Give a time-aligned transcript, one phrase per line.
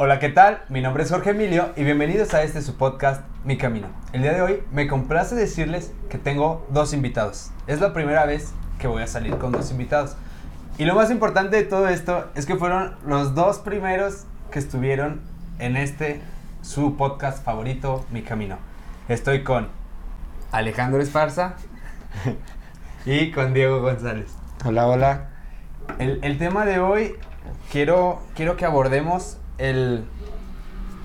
[0.00, 0.62] Hola, ¿qué tal?
[0.68, 3.88] Mi nombre es Jorge Emilio y bienvenidos a este su podcast Mi Camino.
[4.12, 7.50] El día de hoy me complace decirles que tengo dos invitados.
[7.66, 10.14] Es la primera vez que voy a salir con dos invitados.
[10.78, 15.20] Y lo más importante de todo esto es que fueron los dos primeros que estuvieron
[15.58, 16.20] en este
[16.62, 18.56] su podcast favorito, Mi Camino.
[19.08, 19.66] Estoy con
[20.52, 21.54] Alejandro Esparza
[23.04, 24.30] y con Diego González.
[24.64, 25.28] Hola, hola.
[25.98, 27.16] El, el tema de hoy
[27.72, 30.04] quiero, quiero que abordemos el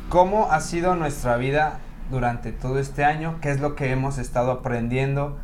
[0.09, 4.51] cómo ha sido nuestra vida durante todo este año, qué es lo que hemos estado
[4.51, 5.37] aprendiendo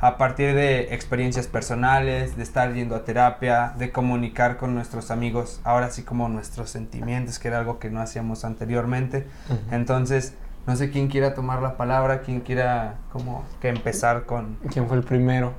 [0.00, 5.60] a partir de experiencias personales, de estar yendo a terapia, de comunicar con nuestros amigos,
[5.64, 9.26] ahora sí como nuestros sentimientos, que era algo que no hacíamos anteriormente.
[9.70, 10.34] Entonces,
[10.66, 14.58] no sé quién quiera tomar la palabra, quién quiera como que empezar con...
[14.70, 15.54] ¿Quién fue el primero?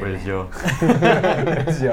[0.00, 0.48] Pues yo.
[1.64, 1.92] Pues yo.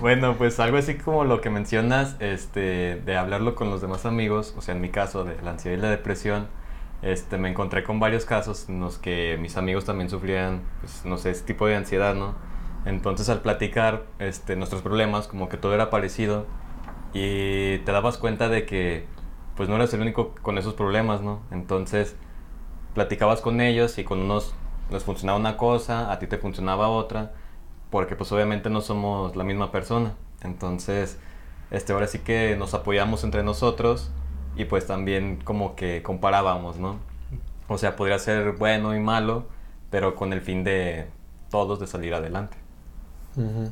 [0.00, 4.54] Bueno, pues algo así como lo que mencionas, este, de hablarlo con los demás amigos,
[4.56, 6.48] o sea, en mi caso de la ansiedad y la depresión,
[7.02, 11.18] este, me encontré con varios casos en los que mis amigos también sufrían, pues, no
[11.18, 12.34] sé, ese tipo de ansiedad, ¿no?
[12.86, 16.46] Entonces al platicar este, nuestros problemas, como que todo era parecido
[17.12, 19.06] y te dabas cuenta de que,
[19.54, 21.42] pues, no eras el único con esos problemas, ¿no?
[21.50, 22.16] Entonces
[22.94, 24.54] platicabas con ellos y con unos
[24.90, 27.32] les funcionaba una cosa, a ti te funcionaba otra,
[27.90, 30.14] porque pues obviamente no somos la misma persona.
[30.42, 31.18] Entonces,
[31.70, 34.10] este, ahora sí que nos apoyamos entre nosotros
[34.56, 36.98] y pues también como que comparábamos, ¿no?
[37.68, 39.46] O sea, podría ser bueno y malo,
[39.90, 41.06] pero con el fin de
[41.50, 42.56] todos de salir adelante.
[43.36, 43.70] Ujú.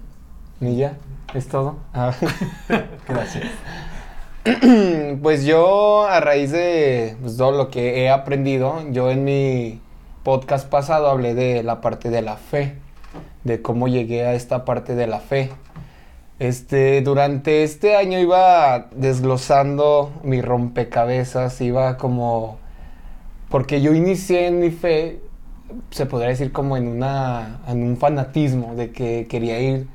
[0.61, 0.97] ¿Y ya?
[1.33, 1.77] ¿Es todo?
[1.93, 2.13] Ah.
[3.09, 3.45] Gracias.
[5.23, 9.81] pues yo, a raíz de pues, todo lo que he aprendido, yo en mi
[10.25, 12.77] podcast pasado hablé de la parte de la fe,
[13.45, 15.51] de cómo llegué a esta parte de la fe.
[16.39, 22.57] Este, durante este año iba desglosando mi rompecabezas, iba como...
[23.51, 25.21] Porque yo inicié en mi fe,
[25.91, 29.89] se podría decir como en, una, en un fanatismo, de que quería ir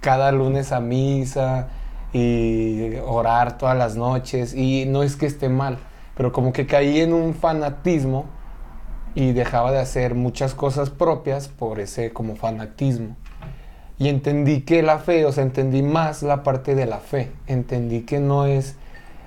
[0.00, 1.68] cada lunes a misa
[2.12, 4.52] y orar todas las noches.
[4.52, 5.78] Y no es que esté mal,
[6.16, 8.35] pero como que caí en un fanatismo
[9.16, 13.16] y dejaba de hacer muchas cosas propias por ese como fanatismo.
[13.98, 17.32] Y entendí que la fe, o sea, entendí más la parte de la fe.
[17.46, 18.76] Entendí que no es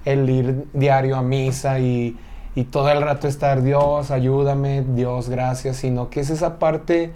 [0.06, 2.16] el ir diario a misa y,
[2.54, 7.12] y todo el rato estar, Dios, ayúdame, Dios, gracias, sino que es esa parte,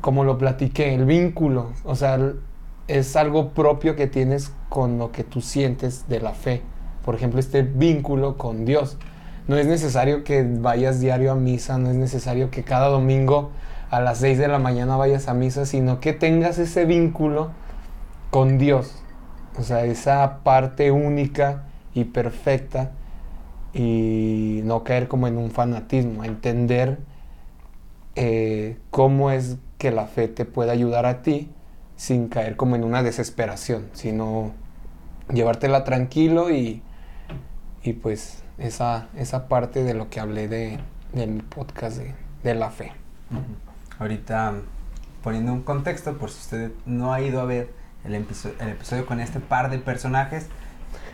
[0.00, 1.70] como lo platiqué, el vínculo.
[1.84, 2.18] O sea,
[2.88, 6.62] es algo propio que tienes con lo que tú sientes de la fe.
[7.04, 8.98] Por ejemplo, este vínculo con Dios.
[9.46, 13.50] No es necesario que vayas diario a misa, no es necesario que cada domingo
[13.90, 17.50] a las 6 de la mañana vayas a misa, sino que tengas ese vínculo
[18.30, 19.02] con Dios.
[19.58, 22.92] O sea, esa parte única y perfecta
[23.74, 26.98] y no caer como en un fanatismo, entender
[28.14, 31.50] eh, cómo es que la fe te puede ayudar a ti
[31.96, 34.52] sin caer como en una desesperación, sino
[35.32, 36.82] llevártela tranquilo y,
[37.82, 40.78] y pues esa, esa parte de lo que hablé de,
[41.12, 42.92] de mi podcast de, de la fe.
[43.30, 43.42] Ujú.
[43.98, 44.54] Ahorita
[45.22, 47.70] poniendo un contexto, por si usted no ha ido a ver
[48.04, 50.48] el episodio, el episodio con este par de personajes,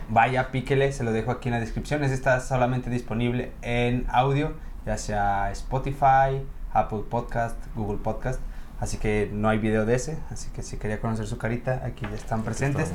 [0.09, 2.03] vaya, píquele, se lo dejo aquí en la descripción.
[2.03, 4.53] Ese está solamente disponible en audio,
[4.85, 8.41] ya sea Spotify, Apple Podcast, Google Podcast.
[8.81, 12.05] Así que no hay video de ese, así que si quería conocer su carita, aquí
[12.09, 12.91] ya están presentes.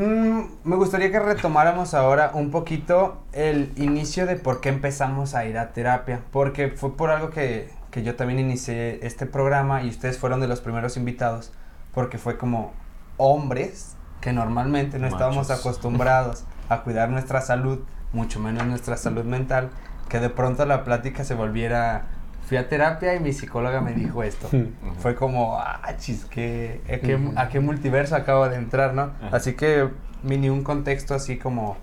[0.00, 5.44] Mm, me gustaría que retomáramos ahora un poquito el inicio de por qué empezamos a
[5.44, 9.90] ir a terapia, porque fue por algo que, que yo también inicié este programa y
[9.90, 11.52] ustedes fueron de los primeros invitados,
[11.92, 12.72] porque fue como
[13.18, 17.80] hombres que normalmente no estábamos acostumbrados a cuidar nuestra salud,
[18.14, 19.68] mucho menos nuestra salud mental,
[20.08, 22.06] que de pronto la plática se volviera,
[22.50, 24.50] fui a terapia y mi psicóloga me dijo esto.
[24.98, 27.32] Fue como, ah, chis, ¿qué, a, qué, Ujú.
[27.36, 29.12] a qué multiverso acabo de entrar, no?
[29.30, 29.88] Así que
[30.24, 31.76] mini un contexto así como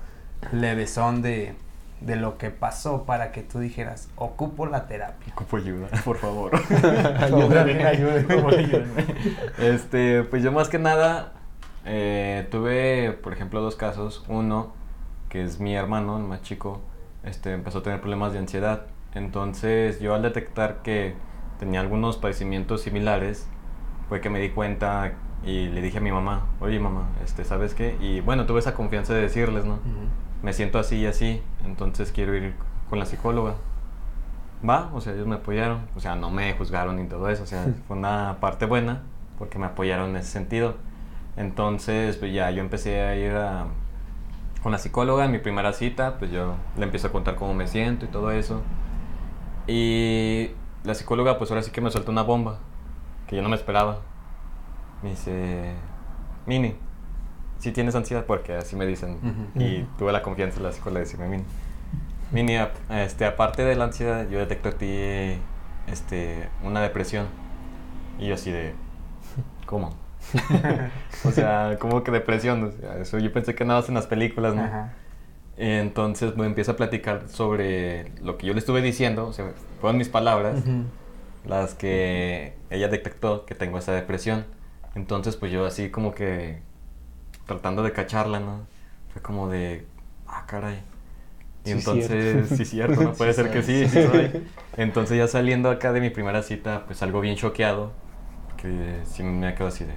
[0.52, 1.56] levesón de,
[2.02, 5.32] de lo que pasó para que tú dijeras, ocupo la terapia.
[5.32, 6.52] Ocupo ayuda, por favor.
[7.18, 8.84] Ayúdame, ayúdame.
[9.60, 11.32] Este, pues yo más que nada
[11.86, 14.26] eh, tuve, por ejemplo, dos casos.
[14.28, 14.74] Uno,
[15.30, 16.82] que es mi hermano, el más chico,
[17.24, 18.88] este, empezó a tener problemas de ansiedad.
[19.18, 21.16] Entonces yo al detectar que
[21.60, 23.48] tenía algunos padecimientos similares,
[24.10, 25.14] fue que me di cuenta
[25.46, 27.98] y le dije a mi mamá, oye mamá, este, ¿sabes qué?
[28.00, 29.80] Y bueno, tuve esa confianza de decirles, ¿no?
[30.42, 32.54] Me siento así y así, entonces quiero ir
[32.90, 33.56] con la psicóloga.
[34.68, 37.46] Va, o sea, ellos me apoyaron, o sea, no me juzgaron ni todo eso, o
[37.46, 39.04] sea, fue una parte buena
[39.38, 40.76] porque me apoyaron en ese sentido.
[41.36, 43.68] Entonces, pues ya yo empecé a ir a,
[44.64, 47.68] con la psicóloga en mi primera cita, pues yo le empiezo a contar cómo me
[47.68, 48.62] siento y todo eso.
[49.68, 50.52] Y
[50.84, 52.60] la psicóloga pues ahora sí que me suelta una bomba,
[53.28, 54.00] que yo no me esperaba.
[55.04, 55.74] Me dice,
[56.46, 56.76] Mini,
[57.60, 59.52] si tienes ansiedad, porque así me dicen.
[59.56, 61.44] Y tuve la confianza de la psicóloga de decirme, Mini,
[62.32, 62.58] Mini,
[62.90, 65.42] este, aparte de la ansiedad, yo detecto en ti
[65.92, 67.28] este, una depresión.
[68.20, 68.74] Y yo así de,
[69.66, 69.92] ¿cómo?
[71.26, 72.64] o sea, ¿cómo que depresión?
[72.64, 74.64] O sea, eso yo pensé que nada más en las películas, ¿no?
[74.64, 74.94] Ajá.
[75.58, 79.98] Entonces me empieza a platicar sobre lo que yo le estuve diciendo, o sea, fueron
[79.98, 80.66] mis palabras
[81.46, 84.46] las que ella detectó que tengo esa depresión.
[84.96, 86.62] Entonces, pues yo así como que
[87.46, 88.68] tratando de cacharla, ¿no?
[89.10, 89.88] Fue como de,
[90.28, 90.84] ah, caray.
[91.66, 92.50] Y Sí, entonces, cierto.
[92.50, 94.32] sí, cierto, no puede Sí ser que sí, sí soy.
[94.78, 97.94] Entonces, ya saliendo acá de mi primera cita, pues algo bien choqueado,
[98.58, 99.96] que sí me quedo así de,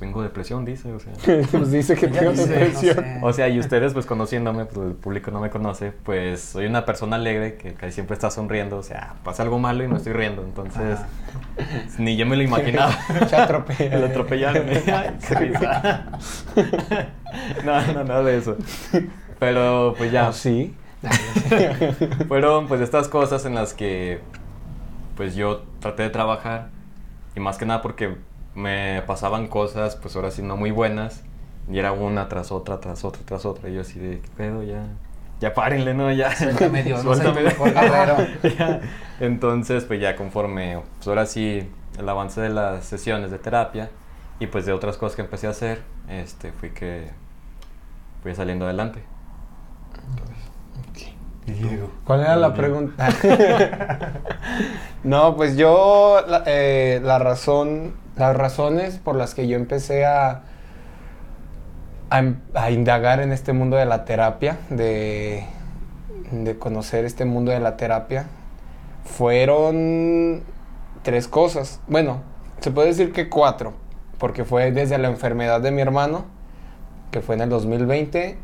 [0.00, 1.12] tengo depresión, dice, o sea.
[1.52, 2.94] pues dice que tengo dice, no depresión.
[2.96, 3.18] sé.
[3.22, 6.84] O sea, y ustedes pues conociéndome, pues el público no me conoce, pues soy una
[6.86, 10.14] persona alegre que casi siempre está sonriendo, o sea, pasa algo malo y me estoy
[10.14, 10.98] riendo, entonces
[11.98, 12.92] ni yo me lo imaginaba.
[13.28, 13.94] Se atropella.
[13.94, 14.82] El atropellarme.
[14.92, 16.06] Ay, qué risa.
[17.64, 18.56] No, no, nada de eso.
[19.38, 20.74] Pero pues ya, ¿Ah, sí?
[22.26, 24.20] fueron pues estas cosas en las que
[25.16, 26.68] pues yo traté de trabajar
[27.36, 28.16] y más que nada porque
[28.54, 31.22] me pasaban cosas pues ahora sí no muy buenas
[31.70, 34.62] y era una tras otra, tras otra, tras otra y yo así de, ¿qué pedo?
[34.62, 34.86] Ya,
[35.40, 36.12] ya párenle, ¿no?
[36.12, 36.34] Ya.
[36.36, 37.42] Suéltame, Dios, no soy tu Suéltame.
[37.42, 37.72] mejor.
[39.20, 41.68] Entonces pues ya conforme, pues ahora sí
[41.98, 43.90] el avance de las sesiones de terapia
[44.38, 47.10] y pues de otras cosas que empecé a hacer, este, fui que
[48.22, 49.02] fui saliendo adelante.
[52.04, 53.08] ¿Cuál era la pregunta?
[55.04, 60.42] no, pues yo, la, eh, la razón, las razones por las que yo empecé a,
[62.10, 62.22] a,
[62.54, 65.44] a indagar en este mundo de la terapia, de,
[66.30, 68.26] de conocer este mundo de la terapia,
[69.04, 70.42] fueron
[71.02, 71.80] tres cosas.
[71.88, 72.22] Bueno,
[72.60, 73.72] se puede decir que cuatro,
[74.18, 76.26] porque fue desde la enfermedad de mi hermano,
[77.10, 78.36] que fue en el 2020,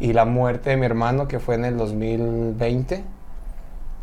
[0.00, 3.04] y la muerte de mi hermano, que fue en el 2020.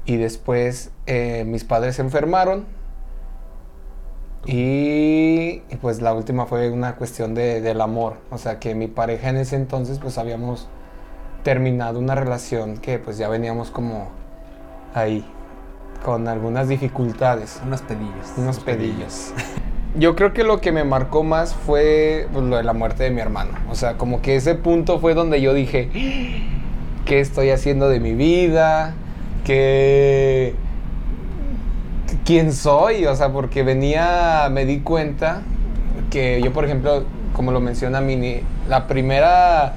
[0.05, 2.65] Y después eh, mis padres se enfermaron.
[4.45, 8.17] Y, y, pues la última fue una cuestión de, del amor.
[8.29, 10.67] O sea que mi pareja en ese entonces pues habíamos
[11.43, 14.09] terminado una relación que pues ya veníamos como
[14.93, 15.25] ahí,
[16.03, 17.61] con algunas dificultades.
[17.65, 18.33] Unos pedillos.
[18.37, 19.33] Unos pedillos.
[19.97, 23.11] Yo creo que lo que me marcó más fue pues, lo de la muerte de
[23.11, 23.51] mi hermano.
[23.69, 25.89] O sea, como que ese punto fue donde yo dije,
[27.05, 28.93] ¿qué estoy haciendo de mi vida?
[29.45, 30.55] ¿Qué...
[32.23, 33.05] ¿Quién soy?
[33.05, 35.41] O sea, porque venía, me di cuenta
[36.09, 37.03] que yo, por ejemplo,
[37.33, 39.73] como lo menciona Mini, la primera,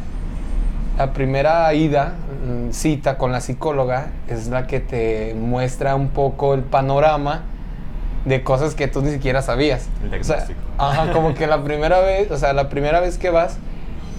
[0.97, 2.15] la primera ida,
[2.47, 7.43] mm, cita con la psicóloga, es la que te muestra un poco el panorama
[8.25, 9.89] de cosas que tú ni siquiera sabías.
[10.03, 10.47] El O sea,
[10.77, 13.59] ajá, como que la primera vez, o sea, la primera vez que vas,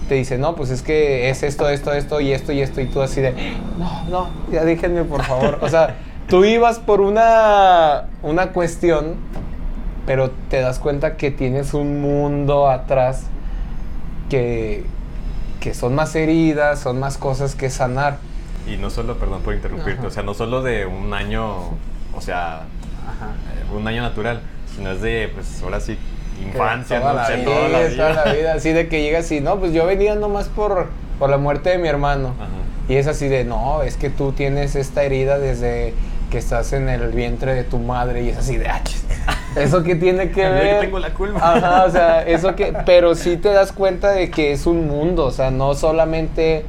[0.08, 2.86] te dice, no, pues es que es esto, esto, esto y esto y esto, y
[2.86, 3.32] tú así de,
[3.78, 5.58] no, no, ya déjenme por favor.
[5.62, 5.94] O sea,
[6.30, 9.16] tú ibas por una, una cuestión,
[10.06, 13.24] pero te das cuenta que tienes un mundo atrás
[14.30, 14.84] que,
[15.60, 18.18] que son más heridas, son más cosas que sanar.
[18.66, 20.08] Y no solo, perdón por interrumpirte, Ajá.
[20.08, 21.70] o sea, no solo de un año,
[22.14, 23.32] o sea, Ajá.
[23.56, 24.40] eh, un año natural,
[24.76, 25.98] sino es de, pues ahora sí,
[26.44, 27.18] infancia, toda ¿no?
[27.18, 27.96] la O sea, vida, toda la vida.
[27.96, 28.52] toda la vida.
[28.54, 30.88] Así de que llegas y, no, pues yo venía nomás por,
[31.18, 32.34] por la muerte de mi hermano.
[32.38, 32.48] Ajá.
[32.88, 35.94] Y es así de, no, es que tú tienes esta herida desde
[36.30, 38.22] que estás en el vientre de tu madre.
[38.22, 38.68] Y es así de,
[39.56, 40.80] ¿eso qué tiene que Yo que ver?
[40.80, 41.56] tengo la culpa.
[41.56, 45.26] Ajá, o sea, eso que, pero sí te das cuenta de que es un mundo,
[45.26, 46.64] o sea, no solamente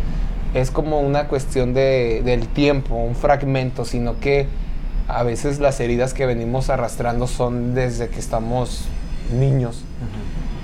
[0.53, 4.48] es como una cuestión de, del tiempo, un fragmento, sino que
[5.08, 8.86] a veces las heridas que venimos arrastrando son desde que estamos
[9.34, 9.84] niños.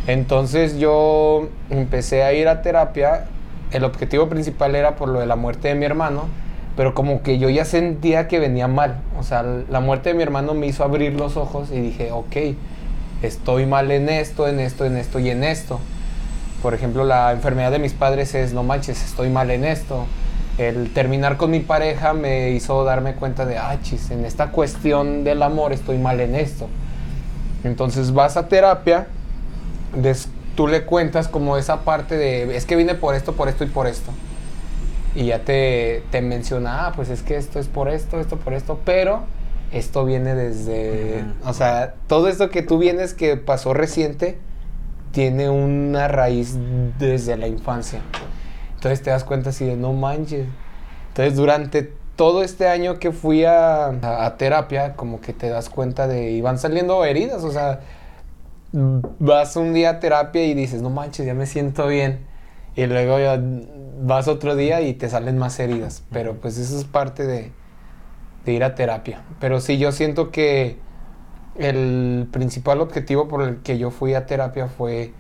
[0.08, 3.26] Entonces yo empecé a ir a terapia.
[3.72, 6.30] El objetivo principal era por lo de la muerte de mi hermano,
[6.78, 9.02] pero como que yo ya sentía que venía mal.
[9.20, 12.36] O sea, la muerte de mi hermano me hizo abrir los ojos y dije, ok,
[13.24, 15.80] estoy mal en esto, en esto, en esto y en esto.
[16.62, 20.06] Por ejemplo, la enfermedad de mis padres es, no manches, estoy mal en esto.
[20.58, 25.24] El terminar con mi pareja me hizo darme cuenta de, ah, chis, en esta cuestión
[25.24, 26.68] del amor estoy mal en esto.
[27.64, 29.08] Entonces vas a terapia,
[29.96, 33.64] des- tú le cuentas como esa parte de, es que vine por esto, por esto
[33.64, 34.12] y por esto.
[35.18, 38.54] Y ya te, te menciona, ah, pues es que esto es por esto, esto por
[38.54, 39.24] esto, pero
[39.72, 44.38] esto viene desde, o sea, todo esto que tú vienes que pasó reciente,
[45.12, 46.56] tiene una raíz
[47.00, 48.02] desde la infancia.
[48.76, 50.46] Entonces te das cuenta así de no manches.
[51.08, 56.08] Entonces durante todo este año que fui a, a, terapia, como que te das cuenta
[56.08, 57.80] de, y van saliendo heridas, o sea,
[58.72, 62.27] vas un día a terapia y dices, no manches, ya me siento bien.
[62.78, 63.42] Y luego ya
[64.02, 66.04] vas otro día y te salen más heridas.
[66.12, 67.52] Pero pues eso es parte de,
[68.46, 69.24] de ir a terapia.
[69.40, 70.78] Pero sí, yo siento que
[71.56, 75.12] el principal objetivo por el que yo fui a terapia fue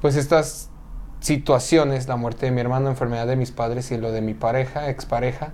[0.00, 0.70] pues estas
[1.18, 4.88] situaciones, la muerte de mi hermano, enfermedad de mis padres y lo de mi pareja,
[4.88, 5.52] expareja,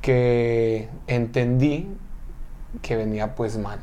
[0.00, 1.86] que entendí
[2.80, 3.78] que venía pues mal.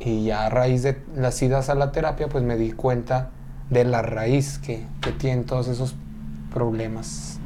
[0.00, 3.30] Y ya a raíz de las idas a la terapia, pues me di cuenta
[3.70, 5.94] de la raíz que, que tienen todos esos
[6.52, 7.38] problemas.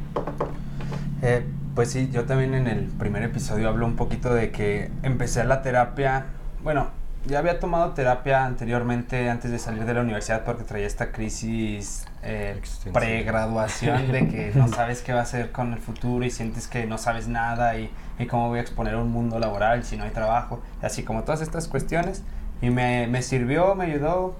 [1.22, 1.44] Eh,
[1.74, 5.62] pues sí, yo también en el primer episodio hablo un poquito de que empecé la
[5.62, 6.26] terapia,
[6.62, 6.88] bueno,
[7.26, 12.06] ya había tomado terapia anteriormente antes de salir de la universidad porque traía esta crisis
[12.22, 12.60] eh,
[12.92, 16.86] pregraduación de que no sabes qué va a hacer con el futuro y sientes que
[16.86, 20.10] no sabes nada y, y, cómo voy a exponer un mundo laboral si no hay
[20.10, 22.22] trabajo, así como todas estas cuestiones.
[22.60, 24.34] Y me, me sirvió, me ayudó,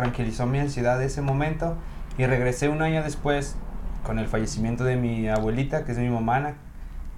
[0.00, 1.76] tranquilizó mi ansiedad de ese momento
[2.16, 3.56] y regresé un año después
[4.02, 6.54] con el fallecimiento de mi abuelita, que es mi mamá,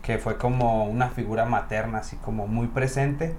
[0.03, 3.35] que fue como una figura materna, así como muy presente.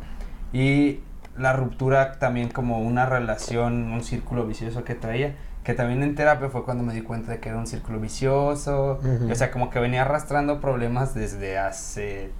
[0.53, 1.01] Y
[1.37, 5.35] la ruptura también como una relación, un círculo vicioso que traía,
[5.65, 9.01] que también en terapia fue cuando me di cuenta de que era un círculo vicioso,
[9.29, 12.31] o sea, como que venía arrastrando problemas desde hace,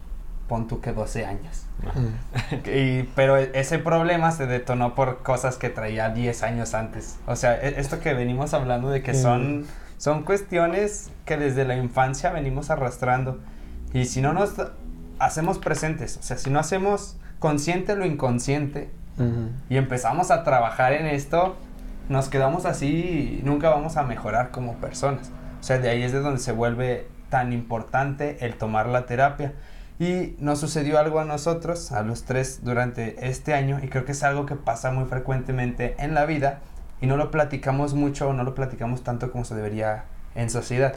[0.47, 1.65] pon tú que 12 años.
[2.65, 7.17] y, pero ese problema se detonó por cosas que traía 10 años antes.
[7.25, 9.65] O sea, e, esto que venimos hablando de que son,
[9.97, 13.39] son cuestiones que desde la infancia venimos arrastrando.
[13.93, 14.55] Y si no nos
[15.19, 18.89] hacemos presentes, o sea, si no hacemos consciente lo inconsciente
[19.69, 21.55] y empezamos a trabajar en esto,
[22.09, 25.31] nos quedamos así y nunca vamos a mejorar como personas.
[25.59, 29.53] O sea, de ahí es de donde se vuelve tan importante el tomar la terapia.
[29.99, 34.13] Y nos sucedió algo a nosotros, a los tres, durante este año, y creo que
[34.13, 36.59] es algo que pasa muy frecuentemente en la vida,
[36.99, 40.95] y no lo platicamos mucho o no lo platicamos tanto como se debería en sociedad.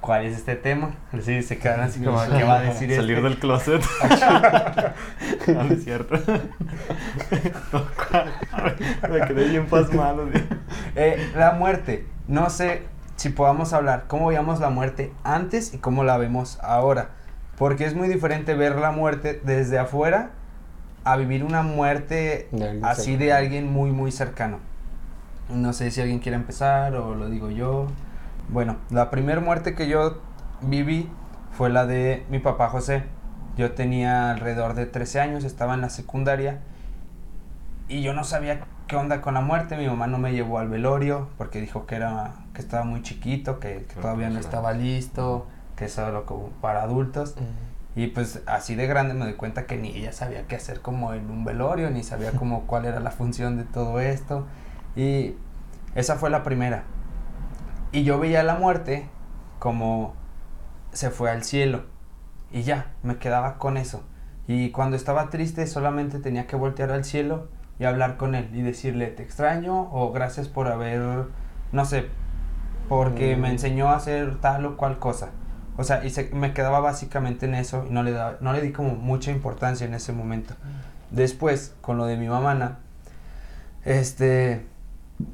[0.00, 0.94] ¿Cuál es este tema?
[1.22, 3.28] Sí, se quedan así como, ¿qué va a decir Salir este?
[3.28, 3.82] del closet.
[5.48, 6.14] no, no es cierto.
[9.10, 10.28] Me quedé bien pasmado.
[10.94, 12.06] Eh, la muerte.
[12.28, 12.84] No sé
[13.16, 17.10] si podamos hablar cómo veíamos la muerte antes y cómo la vemos ahora.
[17.58, 20.30] Porque es muy diferente ver la muerte desde afuera
[21.04, 22.48] a vivir una muerte
[22.82, 24.60] así de alguien muy, muy cercano.
[25.48, 27.86] No sé si alguien quiere empezar o lo digo yo.
[28.48, 30.20] Bueno, la primera muerte que yo
[30.60, 31.10] viví
[31.52, 33.04] fue la de mi papá José.
[33.56, 36.60] Yo tenía alrededor de 13 años, estaba en la secundaria
[37.88, 39.76] y yo no sabía qué onda con la muerte.
[39.76, 43.58] Mi mamá no me llevó al velorio porque dijo que era que estaba muy chiquito,
[43.58, 45.46] que, que todavía no estaba listo,
[45.78, 47.36] que eso era como para adultos.
[47.94, 51.14] Y pues así de grande me doy cuenta que ni ella sabía qué hacer como
[51.14, 54.46] en un velorio, ni sabía como cuál era la función de todo esto.
[54.96, 55.34] Y
[55.94, 56.84] esa fue la primera.
[57.92, 59.08] Y yo veía la muerte
[59.58, 60.14] como
[60.92, 61.84] se fue al cielo.
[62.50, 64.02] Y ya, me quedaba con eso.
[64.46, 68.62] Y cuando estaba triste solamente tenía que voltear al cielo y hablar con él y
[68.62, 71.26] decirle te extraño o gracias por haber,
[71.70, 72.06] no sé,
[72.88, 75.30] porque me enseñó a hacer tal o cual cosa.
[75.78, 78.60] O sea, y se, me quedaba básicamente en eso y no le, daba, no le
[78.60, 80.54] di como mucha importancia en ese momento.
[81.12, 82.80] Después, con lo de mi mamá,
[83.84, 84.66] este,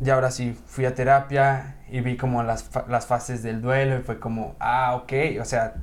[0.04, 4.02] y ahora sí, fui a terapia y vi como las, las fases del duelo y
[4.02, 5.76] fue como, ah, ok, o sea,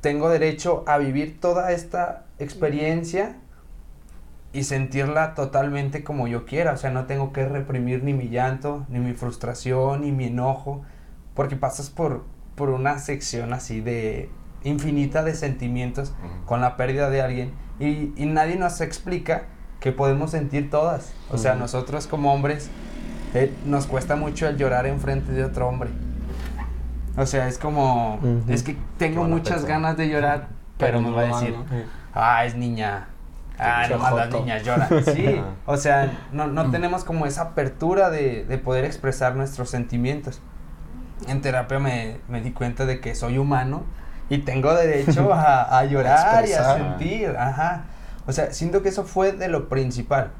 [0.00, 3.36] tengo derecho a vivir toda esta experiencia
[4.52, 8.86] y sentirla totalmente como yo quiera, o sea, no tengo que reprimir ni mi llanto,
[8.88, 10.82] ni mi frustración, ni mi enojo,
[11.34, 12.24] porque pasas por,
[12.60, 14.28] por una sección así de
[14.64, 16.12] infinita de sentimientos
[16.44, 19.44] con la pérdida de alguien y, y nadie nos explica
[19.80, 22.68] que podemos sentir todas, o sea, nosotros como hombres
[23.32, 25.88] eh, nos cuesta mucho el llorar enfrente de otro hombre.
[27.16, 28.50] O sea, es como, uh -huh.
[28.50, 31.54] es que tengo muchas ganas de llorar, pero, pero me va a decir,
[32.12, 33.08] ah, es niña,
[33.58, 34.88] ah, nomás las niñas lloran.
[35.14, 40.42] Sí, o sea, no, no tenemos como esa apertura de, de, poder expresar nuestros sentimientos.
[41.28, 43.84] En terapia me, me, di cuenta de que soy humano
[44.28, 47.84] y tengo derecho a, a llorar y a sentir, ajá.
[48.26, 50.32] O sea, siento que eso fue de lo principal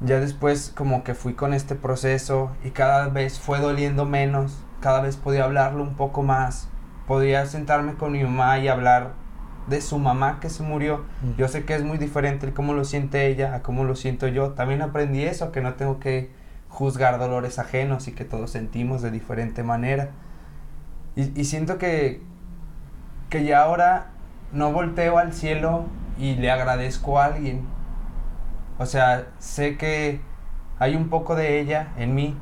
[0.00, 5.00] ya después como que fui con este proceso y cada vez fue doliendo menos, cada
[5.00, 6.68] vez podía hablarlo un poco más,
[7.06, 9.12] podía sentarme con mi mamá y hablar
[9.66, 11.04] de su mamá que se murió.
[11.22, 11.38] Mm.
[11.38, 14.28] Yo sé que es muy diferente el cómo lo siente ella a cómo lo siento
[14.28, 14.50] yo.
[14.50, 16.30] También aprendí eso, que no tengo que
[16.68, 20.10] juzgar dolores ajenos y que todos sentimos de diferente manera.
[21.16, 22.22] Y, y siento que,
[23.30, 24.08] que ya ahora
[24.52, 25.84] no volteo al cielo
[26.18, 27.62] y le agradezco a alguien.
[28.78, 30.20] O sea, sé que
[30.78, 32.36] hay un poco de ella en mí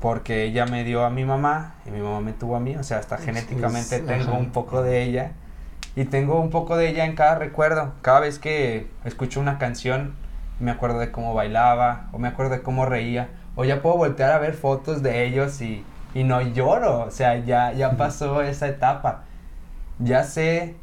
[0.00, 2.82] porque ella me dio a mi mamá y mi mamá me tuvo a mí, o
[2.82, 4.38] sea, hasta genéticamente sí, tengo ajá.
[4.38, 5.32] un poco de ella
[5.94, 7.92] y tengo un poco de ella en cada recuerdo.
[8.02, 10.14] Cada vez que escucho una canción
[10.62, 14.32] me acuerdo de cómo bailaba o me acuerdo de cómo reía o ya puedo voltear
[14.32, 18.66] a ver fotos de ellos y, y no lloro, o sea, ya, ya pasó esa
[18.68, 19.24] etapa.
[19.98, 20.76] Ya sé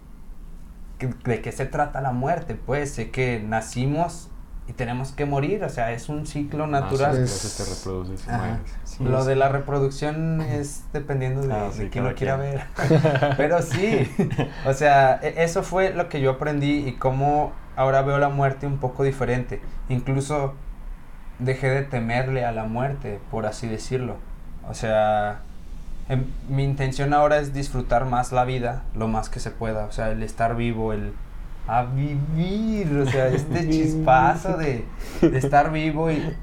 [0.97, 4.29] que- de qué se trata la muerte, pues sé que nacimos
[4.67, 7.21] y tenemos que morir, o sea, es un ciclo natural.
[7.23, 8.27] Ah, sí, te reproduces.
[8.83, 12.37] Sí, Lo es- de la reproducción es dependiendo de, Ah, de sí, quién lo quiera
[12.37, 12.51] quien.
[12.51, 13.33] ver.
[13.37, 14.07] Pero sí,
[14.67, 18.67] o sea, e- eso fue lo que yo aprendí y cómo ahora veo la muerte
[18.67, 19.61] un poco diferente.
[19.87, 20.53] Incluso
[21.39, 24.17] dejé de temerle a la muerte, por así decirlo.
[24.69, 25.39] O sea,
[26.09, 29.85] em- mi intención ahora es disfrutar más la vida, lo más que se pueda.
[29.85, 31.13] O sea, el estar vivo, el
[31.67, 34.83] a vivir, o sea, este chispazo de,
[35.21, 36.35] de estar vivo y,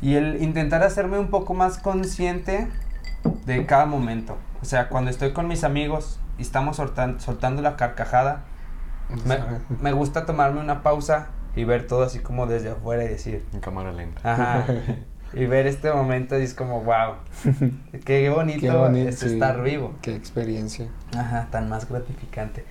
[0.00, 2.66] y el intentar hacerme un poco más consciente
[3.46, 4.36] de cada momento.
[4.62, 8.40] O sea, cuando estoy con mis amigos y estamos soltan- soltando la carcajada,
[9.26, 9.38] me,
[9.80, 13.60] me gusta tomarme una pausa y ver todo así como desde afuera y decir, En
[13.60, 14.20] cámara lenta.
[14.24, 14.66] ajá.
[15.34, 17.16] Y ver este momento y es como, wow,
[18.06, 19.26] qué bonito, Qué bonito, es sí.
[19.34, 19.94] estar vivo.
[20.00, 20.86] Qué experiencia.
[21.14, 22.64] Ajá, tan más gratificante.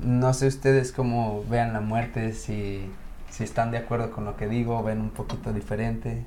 [0.00, 2.88] No sé ustedes cómo vean la muerte, si,
[3.28, 6.24] si están de acuerdo con lo que digo, ven un poquito diferente.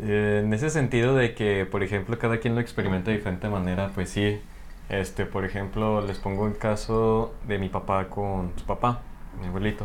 [0.00, 3.92] Eh, en ese sentido de que, por ejemplo, cada quien lo experimenta de diferente manera,
[3.94, 4.40] pues sí.
[4.88, 9.00] Este, por ejemplo, les pongo el caso de mi papá con su papá,
[9.40, 9.84] mi abuelito.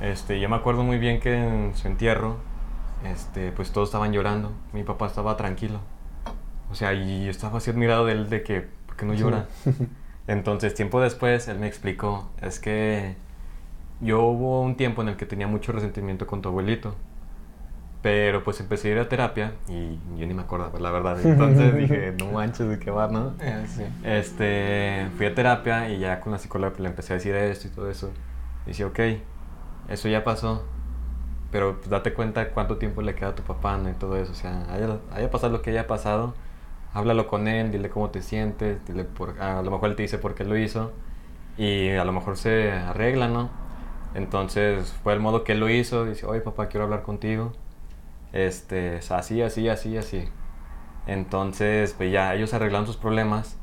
[0.00, 2.38] Este, yo me acuerdo muy bien que en su entierro,
[3.04, 4.52] este, pues todos estaban llorando.
[4.72, 5.80] Mi papá estaba tranquilo.
[6.70, 9.46] O sea, y yo estaba así admirado de él de que, ¿por qué no llora?
[10.26, 13.16] Entonces, tiempo después, él me explicó, es que
[14.00, 16.94] yo hubo un tiempo en el que tenía mucho resentimiento con tu abuelito.
[18.02, 21.18] Pero pues empecé a ir a terapia y yo ni me acordaba, la verdad.
[21.24, 23.34] Entonces dije, no manches, ¿de qué va, no?
[23.40, 23.84] Eh, sí.
[24.04, 27.68] Este, fui a terapia y ya con la psicóloga pues, le empecé a decir esto
[27.68, 28.10] y todo eso.
[28.64, 29.00] Y dice, ok,
[29.88, 30.64] eso ya pasó,
[31.50, 33.90] pero pues, date cuenta cuánto tiempo le queda a tu papá ¿no?
[33.90, 34.32] y todo eso.
[34.32, 36.34] O sea, haya, haya pasado lo que haya pasado,
[36.94, 40.18] háblalo con él, dile cómo te sientes, dile por, a lo mejor él te dice
[40.18, 40.92] por qué lo hizo
[41.58, 43.50] y a lo mejor se arregla, ¿no?
[44.14, 47.52] Entonces fue el modo que él lo hizo, dice, oye papá, quiero hablar contigo.
[48.32, 50.28] Este, es así, así, así, así.
[51.06, 53.56] Entonces, pues ya ellos arreglaron sus problemas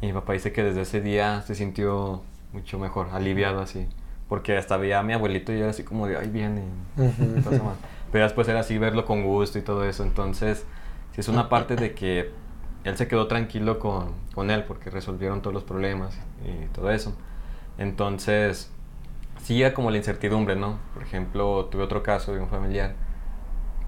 [0.00, 3.86] y mi papá dice que desde ese día se sintió mucho mejor, aliviado así.
[4.28, 6.62] Porque hasta veía a mi abuelito y era así como de, ay, viene.
[6.96, 7.42] Ujú.
[7.44, 7.76] pasa mal".
[8.10, 10.02] Pero después era así verlo con gusto y todo eso.
[10.02, 10.64] Entonces,
[11.12, 12.30] sí es una parte de que
[12.84, 17.14] él se quedó tranquilo con, con él porque resolvieron todos los problemas y todo eso.
[17.78, 18.70] Entonces,
[19.42, 20.78] sí era como la incertidumbre, ¿no?
[20.94, 22.94] Por ejemplo, tuve otro caso de un familiar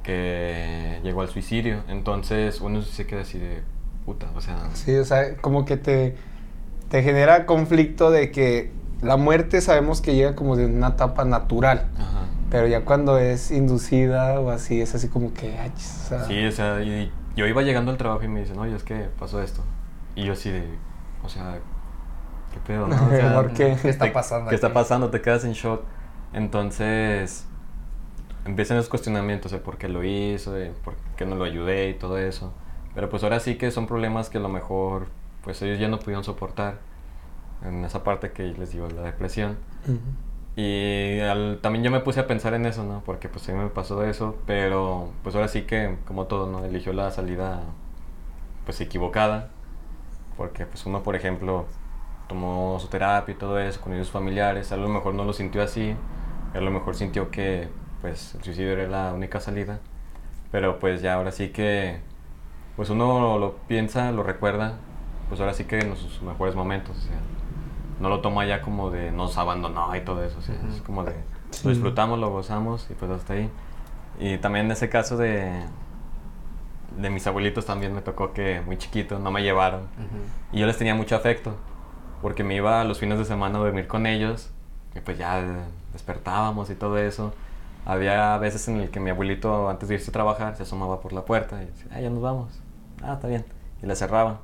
[0.09, 1.83] que llegó al suicidio.
[1.87, 3.63] Entonces, uno se queda así de
[4.07, 6.17] puta, o sea, Sí, o sea, como que te,
[6.89, 11.91] te genera conflicto de que la muerte sabemos que llega como de una etapa natural,
[11.99, 12.25] ajá.
[12.51, 16.43] pero ya cuando es inducida o así, es así como que, ay, o sea, Sí,
[16.47, 19.43] o sea, y yo iba llegando al trabajo y me dicen, oye, es que pasó
[19.43, 19.63] esto.
[20.17, 20.65] Y yo así de,
[21.23, 21.59] o sea,
[22.55, 22.97] ¿qué pedo, no?
[22.97, 23.77] O sea, ¿Por qué?
[23.83, 25.11] ¿Qué está pasando ¿Qué está pasando?
[25.11, 25.83] Te quedas en shock.
[26.33, 27.47] Entonces,
[28.49, 31.95] empiezan los cuestionamientos de por qué lo hizo, de por qué no lo ayudé y
[31.95, 32.53] todo eso.
[32.95, 35.09] Pero pues ahora sí que son problemas que a lo mejor,
[35.45, 36.79] pues ellos ya no pudieron soportar.
[37.65, 39.57] En esa parte que les digo, la depresión.
[39.85, 39.99] Ujú.
[40.57, 43.03] Y al- también yo me puse a pensar en eso, ¿no?
[43.07, 46.65] Porque pues a mí me pasó eso, pero pues ahora sí que, como todo, ¿no?
[46.65, 47.63] Eligió la salida
[48.65, 49.51] pues equivocada,
[50.37, 51.67] porque pues uno, por ejemplo,
[52.29, 55.63] tomó su terapia y todo eso con ellos familiares, a lo mejor no lo sintió
[55.63, 55.95] así,
[56.55, 57.69] a lo mejor sintió que
[58.01, 59.81] pues el suicidio era la única salida,
[60.53, 62.01] pero pues ya ahora sí que,
[62.77, 64.75] pues uno lo piensa, lo recuerda,
[65.29, 67.19] pues ahora sí que en sus mejores momentos, o sea,
[68.01, 70.85] no lo toma ya como de nos abandonó y todo eso, o sea, es Ujú.
[70.85, 71.13] como de
[71.51, 71.65] Sí.
[71.65, 73.51] lo disfrutamos, lo gozamos y pues hasta ahí.
[74.21, 75.63] Y también en ese caso de,
[76.97, 80.57] de mis abuelitos también me tocó que muy chiquito no me llevaron Ujú.
[80.57, 81.55] y yo les tenía mucho afecto
[82.23, 84.51] porque me iba los fines de semana a dormir con ellos
[84.95, 85.43] y pues ya
[85.93, 87.33] despertábamos y todo eso.
[87.89, 91.15] Había veces en el que mi abuelito antes de irse a trabajar se asomaba por
[91.15, 92.61] la puerta y decía, ah, ya nos vamos.
[93.03, 93.47] Ah, está bien.
[93.83, 94.41] Y la cerraba.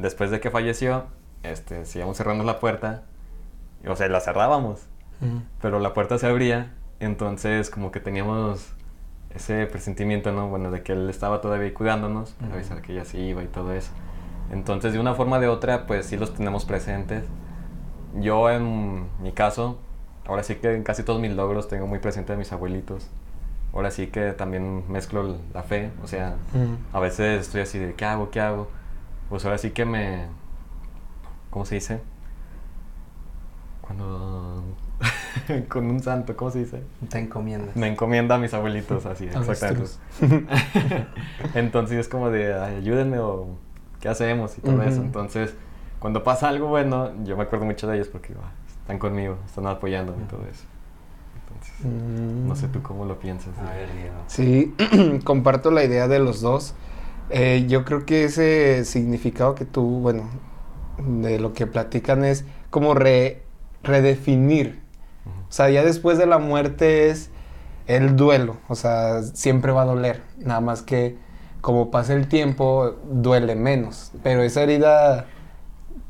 [0.00, 1.04] Después de que falleció,
[1.44, 3.04] este, seguíamos cerrando la puerta.
[3.88, 4.80] O sea, la cerrábamos
[5.20, 5.42] Ujú.
[5.60, 8.72] pero la puerta se abría, entonces como que teníamos
[9.30, 10.48] ese presentimiento, ¿no?
[10.48, 12.56] Bueno, de que él estaba todavía cuidándonos, para Ujú.
[12.56, 13.92] avisar que ya se iba y todo eso.
[14.50, 17.24] Entonces, de una forma o de otra, pues sí los tenemos presentes.
[18.20, 19.78] Yo, en mi caso,
[20.26, 23.08] ahora sí que en casi todos mis logros tengo muy presente a mis abuelitos.
[23.72, 26.94] Ahora sí que también mezclo la fe, o sea, Mm.
[26.96, 28.30] a veces estoy así de, ¿qué hago?
[28.30, 28.68] ¿Qué hago?
[29.30, 30.26] Pues ahora sí que me...
[31.50, 32.00] ¿Cómo se dice?
[33.80, 34.62] Cuando...
[35.68, 36.82] con un santo, ¿cómo se dice?
[37.08, 37.74] Te encomiendas.
[37.76, 39.90] Me encomienda a mis abuelitos, así, exactamente.
[41.54, 43.48] Entonces es como de, "Ay, ayúdenme o
[44.00, 44.56] ¿qué hacemos?
[44.58, 44.82] Y todo Ujú.
[44.82, 45.00] eso.
[45.02, 45.54] Entonces,
[45.98, 48.50] cuando pasa algo bueno, yo me acuerdo mucho de ellos porque ah,
[48.92, 50.64] están conmigo, están apoyando y todo eso.
[51.48, 52.48] Entonces, Mm.
[52.48, 53.56] no sé tú cómo lo piensas.
[53.58, 53.88] A ver.
[54.26, 54.74] Sí,
[55.24, 56.74] comparto la idea de los dos.
[57.30, 60.24] Eh, yo creo que ese significado que tú, bueno,
[60.98, 63.42] de lo que platican es como re-
[63.82, 64.80] redefinir.
[65.48, 67.30] O sea, ya después de la muerte es
[67.86, 68.56] el duelo.
[68.68, 70.22] O sea, siempre va a doler.
[70.38, 71.16] Nada más que
[71.60, 74.12] como pasa el tiempo, duele menos.
[74.22, 75.26] Pero esa herida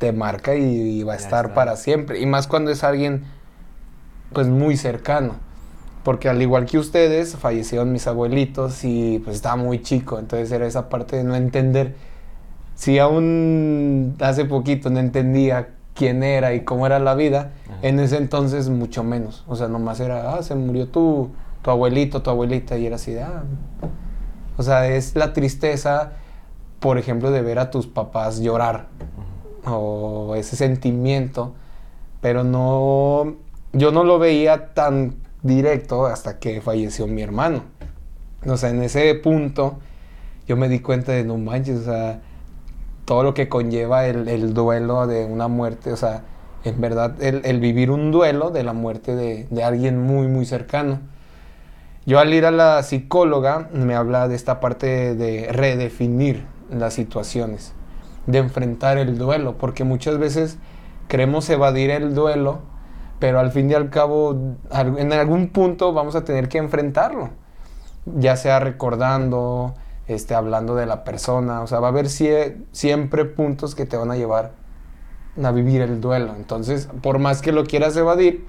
[0.02, 1.54] te marca y, y va a Ya estar está.
[1.54, 2.20] para siempre.
[2.20, 3.22] Y más cuando es alguien,
[4.32, 5.34] pues, muy cercano.
[6.02, 10.18] Porque al igual que ustedes, fallecieron mis abuelitos y pues estaba muy chico.
[10.18, 11.94] Entonces era esa parte de no entender.
[12.74, 17.78] Si aún hace poquito no entendía quién era y cómo era la vida, Ajá.
[17.82, 19.44] en ese entonces mucho menos.
[19.46, 21.30] O sea, nomás era, ah, se murió tu,
[21.62, 23.44] tu abuelito, tu abuelita, y era así de, ah.
[24.56, 26.14] O sea, es la tristeza,
[26.80, 28.88] por ejemplo, de ver a tus papás llorar.
[29.66, 31.54] O ese sentimiento,
[32.20, 33.36] pero no,
[33.72, 37.64] yo no lo veía tan directo hasta que falleció mi hermano.
[38.46, 39.78] O sea, en ese punto
[40.46, 42.20] yo me di cuenta de no manches, o sea,
[43.04, 46.24] todo lo que conlleva el, el duelo de una muerte, o sea,
[46.64, 50.44] en verdad el, el vivir un duelo de la muerte de, de alguien muy, muy
[50.44, 51.00] cercano.
[52.04, 57.74] Yo al ir a la psicóloga me habla de esta parte de redefinir las situaciones,
[58.26, 60.58] de enfrentar el duelo, porque muchas veces
[61.08, 62.60] queremos evadir el duelo,
[63.18, 64.36] pero al fin y al cabo
[64.72, 67.30] en algún punto vamos a tener que enfrentarlo,
[68.06, 69.74] ya sea recordando,
[70.08, 73.96] este, hablando de la persona, o sea, va a haber sie- siempre puntos que te
[73.96, 74.52] van a llevar
[75.42, 76.34] a vivir el duelo.
[76.36, 78.44] Entonces, por más que lo quieras evadir,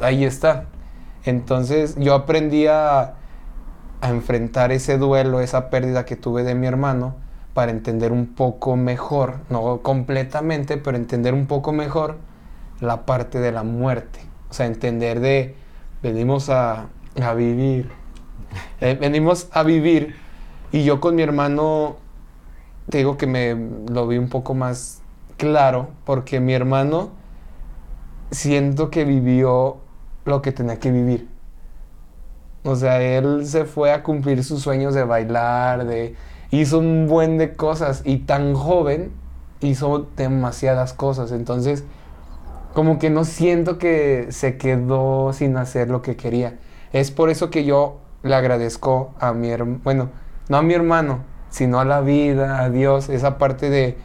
[0.00, 0.66] ahí está.
[1.24, 3.14] Entonces, yo aprendí a
[4.02, 7.14] enfrentar ese duelo, esa pérdida que tuve de mi hermano,
[7.54, 12.16] para entender un poco mejor, no completamente, pero entender un poco mejor
[12.80, 14.20] la parte de la muerte.
[14.50, 15.54] O sea, entender de,
[16.02, 16.88] venimos a,
[17.22, 17.90] a vivir,
[18.80, 20.14] Eh, venimos a vivir,
[20.72, 21.96] y yo con mi hermano,
[22.90, 23.54] te digo que me
[23.90, 25.00] lo vi un poco más
[25.38, 27.10] claro, porque mi hermano
[28.30, 29.78] siento que vivió
[30.24, 31.28] lo que tenía que vivir.
[32.64, 36.14] O sea, él se fue a cumplir sus sueños de bailar, de
[36.52, 39.10] hizo un buen de cosas y tan joven
[39.60, 41.32] hizo demasiadas cosas.
[41.32, 41.84] Entonces,
[42.74, 46.58] como que no siento que se quedó sin hacer lo que quería.
[46.92, 50.10] Es por eso que yo le agradezco a mi hermano, bueno,
[50.48, 53.96] no a mi hermano, sino a la vida, a Dios, esa parte de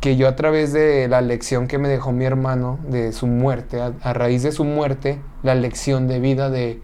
[0.00, 3.80] que yo a través de la lección que me dejó mi hermano, de su muerte,
[3.80, 6.80] a, a raíz de su muerte, la lección de vida de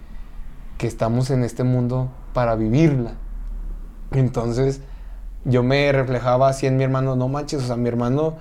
[0.76, 3.12] que estamos en este mundo para vivirla.
[4.12, 4.80] Entonces
[5.44, 8.36] yo me reflejaba así en mi hermano, no manches, o sea, mi hermano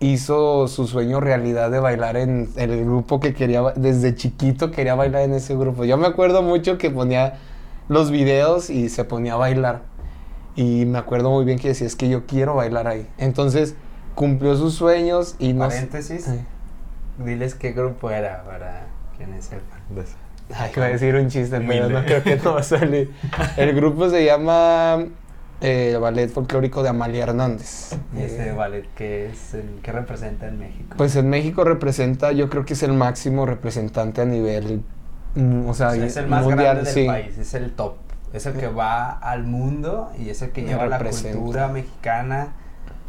[0.00, 5.22] hizo su sueño realidad de bailar en el grupo que quería, desde chiquito quería bailar
[5.22, 5.84] en ese grupo.
[5.84, 7.38] Yo me acuerdo mucho que ponía
[7.88, 9.82] los videos y se ponía a bailar.
[10.54, 13.06] Y me acuerdo muy bien que decía, es que yo quiero bailar ahí.
[13.18, 13.74] Entonces
[14.14, 15.74] cumplió sus sueños y nos...
[15.74, 16.28] Paréntesis.
[17.18, 19.80] Diles qué grupo era para quienes sepan.
[20.54, 23.12] Ay, iba a decir un chiste, pero no creo que no va a salir.
[23.56, 25.04] El grupo se llama
[25.60, 27.96] eh, el Ballet Folclórico de Amalia Hernández.
[28.16, 30.94] Y ese Eh, ballet que es el representa en México.
[30.96, 34.82] Pues en México representa, yo creo que es el máximo representante a nivel,
[35.34, 37.06] mm, o sea, O sea, es el más mundial, grande del sí.
[37.06, 37.94] país, es el top.
[38.32, 42.52] Es el que va al mundo y es el que lleva la cultura mexicana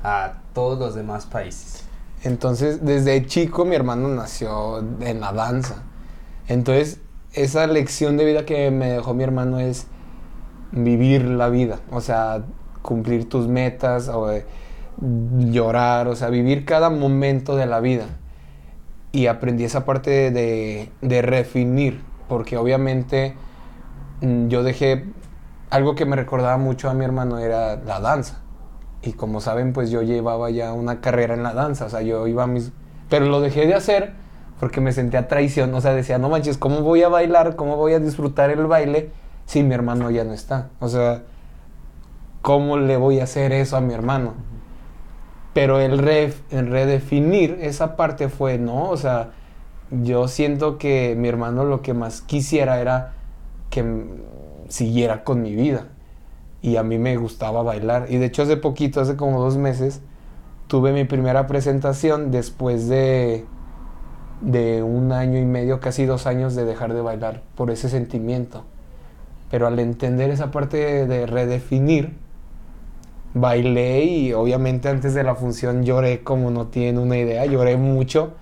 [0.03, 1.83] a todos los demás países.
[2.23, 5.83] Entonces, desde chico mi hermano nació en la danza.
[6.47, 6.99] Entonces,
[7.33, 9.87] esa lección de vida que me dejó mi hermano es
[10.71, 12.43] vivir la vida, o sea,
[12.81, 14.45] cumplir tus metas, o, eh,
[15.51, 18.05] llorar, o sea, vivir cada momento de la vida.
[19.11, 23.35] Y aprendí esa parte de, de refinir, porque obviamente
[24.21, 25.05] mm, yo dejé,
[25.69, 28.41] algo que me recordaba mucho a mi hermano era la danza.
[29.01, 32.27] Y como saben, pues yo llevaba ya una carrera en la danza, o sea, yo
[32.27, 32.71] iba a mis...
[33.09, 34.13] Pero lo dejé de hacer
[34.59, 37.55] porque me sentía traición, o sea, decía, no manches, ¿cómo voy a bailar?
[37.55, 39.09] ¿Cómo voy a disfrutar el baile
[39.49, 40.69] si mi hermano ya no está?
[40.79, 41.23] O sea,
[42.43, 44.35] ¿cómo le voy a hacer eso a mi hermano?
[45.55, 49.31] Pero el, re- el redefinir esa parte fue, no, o sea,
[49.89, 53.13] yo siento que mi hermano lo que más quisiera era
[53.71, 53.83] que
[54.67, 55.87] siguiera con mi vida.
[56.61, 58.05] Y a mí me gustaba bailar.
[58.09, 60.01] Y de hecho hace poquito, hace como dos meses,
[60.67, 63.45] tuve mi primera presentación después de,
[64.41, 68.63] de un año y medio, casi dos años de dejar de bailar por ese sentimiento.
[69.49, 72.13] Pero al entender esa parte de, de redefinir,
[73.33, 78.33] bailé y obviamente antes de la función lloré como no tienen una idea, lloré mucho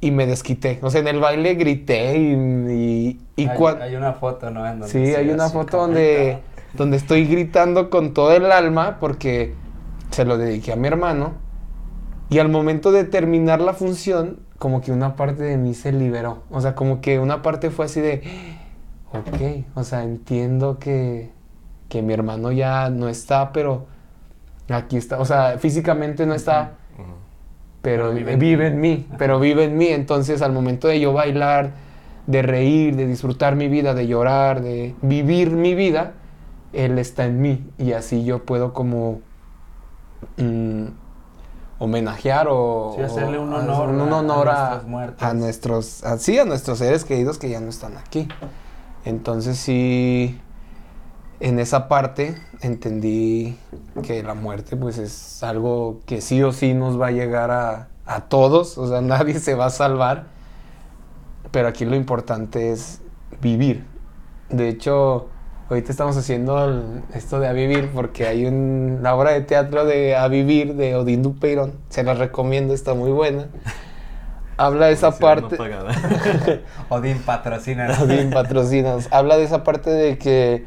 [0.00, 0.78] y me desquité.
[0.82, 2.34] O sea, en el baile grité y...
[3.36, 4.66] y, y hay, hay una foto, ¿no?
[4.66, 6.40] En donde Sí, hay una foto donde,
[6.74, 9.54] donde estoy gritando con todo el alma porque
[10.10, 11.32] se lo dediqué a mi hermano.
[12.28, 16.42] Y al momento de terminar la función, como que una parte de mí se liberó.
[16.50, 18.22] O sea, como que una parte fue así de,
[19.14, 21.30] ok, o sea, entiendo que,
[21.88, 23.86] que mi hermano ya no está, pero
[24.68, 25.18] aquí está.
[25.18, 26.72] O sea, físicamente no está,
[27.82, 29.88] pero Pero vive, vive en mí, pero vive en mí.
[29.88, 31.72] Entonces, al momento de yo bailar,
[32.26, 36.12] de reír, de disfrutar mi vida, de llorar, de vivir mi vida,
[36.72, 37.70] Él está en mí.
[37.78, 39.20] Y así yo puedo como
[40.38, 40.86] mm,
[41.78, 42.94] homenajear o...
[42.96, 45.22] Sí, hacerle un o- honor un a- honor a, nuestros muertos.
[45.22, 46.04] a nuestros...
[46.04, 48.26] a- sí, a nuestros seres queridos que ya no están aquí.
[49.04, 50.40] Entonces sí,
[51.40, 53.58] en esa parte entendí
[54.02, 57.88] que la muerte pues es algo que sí o sí nos va a llegar a,
[58.06, 60.24] a todos, o sea, nadie se va a salvar,
[61.50, 63.00] pero aquí lo importante es
[63.40, 63.84] vivir.
[64.48, 65.28] De hecho,
[65.68, 66.82] ahorita estamos haciendo
[67.14, 71.22] esto de A Vivir porque hay una obra de teatro de A Vivir de Odín
[71.22, 73.48] Dupeirón, se la recomiendo, está muy buena.
[74.56, 75.56] Habla de esa no parte...
[75.56, 75.92] pagada.
[76.88, 77.96] Odín patrocina.
[78.00, 79.08] Odín patrocinas.
[79.10, 80.64] Habla de esa parte de que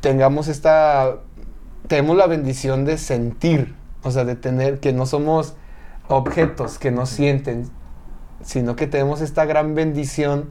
[0.00, 1.16] tengamos esta.
[1.86, 3.74] Tenemos la bendición de sentir.
[4.02, 5.54] O sea, de tener que no somos
[6.08, 7.70] objetos que no sienten,
[8.42, 10.50] sino que tenemos esta gran bendición,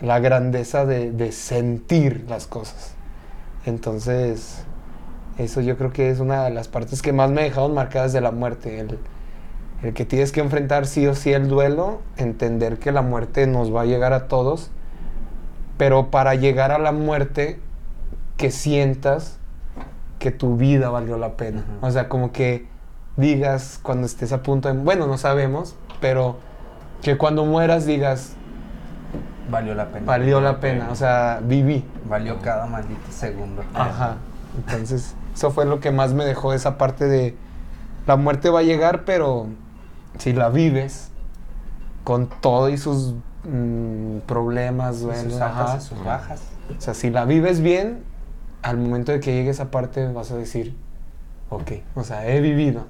[0.00, 2.94] la grandeza de, de sentir las cosas.
[3.66, 4.64] Entonces,
[5.38, 8.20] eso yo creo que es una de las partes que más me dejaron marcadas de
[8.20, 8.80] la muerte.
[8.80, 8.98] El,
[9.82, 13.74] el que tienes que enfrentar sí o sí el duelo, entender que la muerte nos
[13.74, 14.70] va a llegar a todos,
[15.76, 17.58] pero para llegar a la muerte,
[18.36, 19.38] que sientas
[20.18, 21.64] que tu vida valió la pena.
[21.80, 22.66] O sea, como que
[23.16, 24.78] digas cuando estés a punto de...
[24.78, 26.36] Bueno, no sabemos, pero
[27.02, 28.36] que cuando mueras digas,
[29.50, 30.06] Valió la pena.
[30.06, 31.84] valió la pena, o sea, viví.
[32.08, 33.64] Valió cada maldito segundo.
[33.74, 34.16] Ajá.
[34.56, 37.36] Entonces, eso fue lo que más me dejó esa parte de
[38.06, 39.48] la muerte va a llegar, pero
[40.18, 41.10] si la vives
[42.04, 45.60] con todo y sus mm, problemas, duelos, sus ajá.
[45.72, 46.42] altas y sus bajas.
[46.76, 48.02] o sea, si la vives bien,
[48.62, 50.76] al momento de que llegue esa parte vas a decir,
[51.50, 52.86] ok, o sea, he vivido.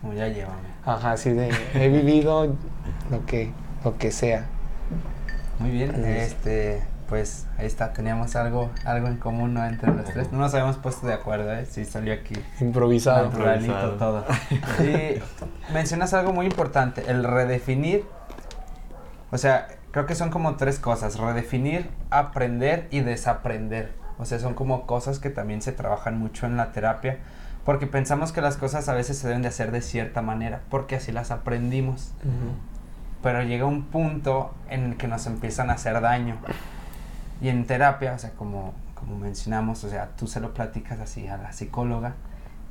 [0.00, 0.68] Como ya llévame.
[0.84, 2.56] Ajá, así de, he vivido
[3.10, 3.52] lo que,
[3.84, 4.46] lo que sea.
[5.60, 9.62] Muy bien, Es- este, pues ahí está, teníamos algo, algo en común ¿no?
[9.66, 10.32] entre los tres.
[10.32, 11.66] No nos habíamos puesto de acuerdo, ¿eh?
[11.66, 13.26] Sí, salió aquí Improvisado.
[13.26, 13.98] naturalito Improvisado.
[13.98, 14.24] todo.
[14.82, 15.22] Y
[15.74, 18.06] mencionas algo muy importante, el redefinir.
[19.30, 23.92] O sea, creo que son como tres cosas, redefinir, aprender y desaprender.
[24.18, 27.18] O sea, son como cosas que también se trabajan mucho en la terapia,
[27.66, 30.96] porque pensamos que las cosas a veces se deben de hacer de cierta manera, porque
[30.96, 32.54] así las aprendimos Ujú.
[33.22, 36.36] pero llega un punto en el que nos empiezan a hacer daño.
[37.40, 41.26] Y en terapia, o sea, como, como mencionamos, o sea, tú se lo platicas así
[41.28, 42.14] a la psicóloga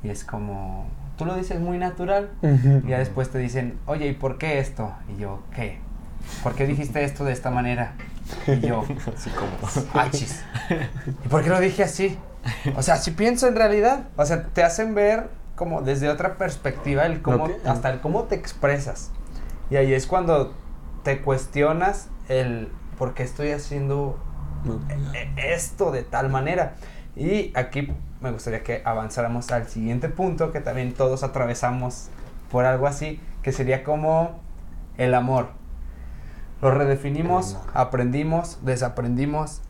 [0.02, 2.82] y es como, tú lo dices muy natural Ujú.
[2.86, 4.92] y ya después te dicen, oye, ¿y por qué esto?
[5.14, 5.78] Y yo, ¿qué?
[6.42, 7.92] ¿Por qué dijiste esto de esta manera?
[8.46, 8.84] Y yo,
[9.16, 9.50] Así como.
[10.00, 10.42] achis.
[11.24, 12.16] ¿Y por qué lo dije así?
[12.76, 17.04] O sea, si pienso en realidad, o sea, te hacen ver como desde otra perspectiva
[17.06, 17.50] el cómo, Ok.
[17.66, 19.10] hasta el cómo te expresas.
[19.70, 20.54] Y ahí es cuando
[21.04, 24.18] te cuestionas el por qué estoy haciendo
[25.36, 26.74] esto de tal manera.
[27.16, 32.08] Y aquí me gustaría que avanzáramos al siguiente punto que también todos atravesamos
[32.50, 34.40] por algo así, que sería como
[34.96, 35.48] el amor.
[36.60, 37.70] Lo redefinimos, amor.
[37.74, 39.62] aprendimos, desaprendimos.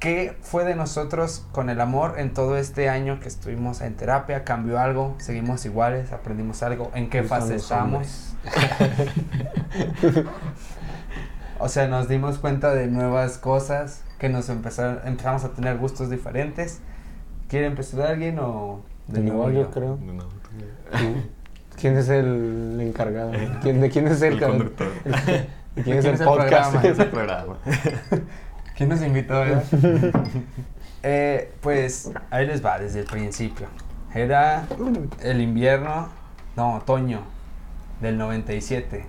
[0.00, 4.44] ¿Qué fue de nosotros con el amor en todo este año que estuvimos en terapia?
[4.44, 5.16] ¿Cambió algo?
[5.18, 6.12] ¿Seguimos iguales?
[6.12, 6.92] ¿Aprendimos algo?
[6.94, 8.36] ¿En qué fase estamos?
[11.58, 16.10] O sea, nos dimos cuenta de nuevas cosas, que nos empezaron, empezamos a tener gustos
[16.10, 16.80] diferentes.
[17.48, 19.70] ¿Quiere empezar alguien o de No, nuevo yo yo?
[19.70, 19.98] creo.
[20.02, 20.24] No, no,
[21.80, 23.32] ¿Quién es el encargado?
[23.62, 24.88] ¿Quién, ¿De quién es el, conductor.
[25.74, 26.70] ¿De quién ¿De es quién el es el podcast?
[26.72, 26.88] programa?
[26.88, 27.56] Ese programa.
[28.76, 29.34] ¿Quién nos invitó?
[29.40, 29.64] verdad?
[31.04, 33.68] Eh, pues ahí les va desde el principio.
[34.12, 34.66] Era
[35.22, 36.08] el invierno,
[36.56, 37.20] no, otoño
[38.00, 39.06] del 97,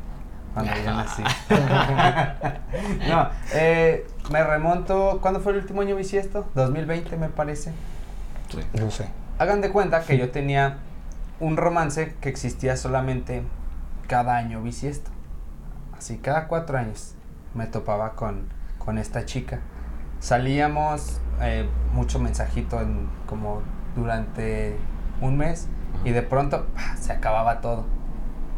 [0.53, 1.23] cuando yo nací.
[3.09, 6.47] no, eh, me remonto, ¿cuándo fue el último año bisiesto?
[6.55, 7.71] 2020 me parece.
[8.49, 8.59] Sí.
[8.79, 9.09] No sé.
[9.37, 10.77] Hagan de cuenta que yo tenía
[11.39, 13.43] un romance que existía solamente
[14.07, 15.11] cada año bisiesto.
[15.97, 17.15] Así, cada cuatro años
[17.53, 19.59] me topaba con, con esta chica.
[20.19, 23.61] Salíamos eh, mucho mensajito en, como
[23.95, 24.75] durante
[25.21, 25.67] un mes
[26.03, 26.67] y de pronto
[26.99, 27.85] se acababa todo.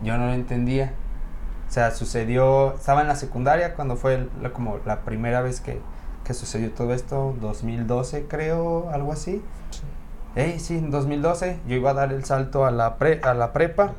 [0.04, 0.94] Yo no lo entendía.
[1.72, 5.80] O sea, sucedió, estaba en la secundaria cuando fue la- como la primera vez que,
[6.26, 9.42] que sucedió todo esto, 2012 creo, algo así.
[10.36, 13.54] Ey, sí, en 2012 yo iba a dar el salto a la, pre- a la
[13.54, 13.94] prepa,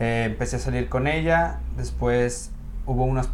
[0.00, 2.50] eh, empecé a salir con ella, después
[2.84, 3.28] hubo unos,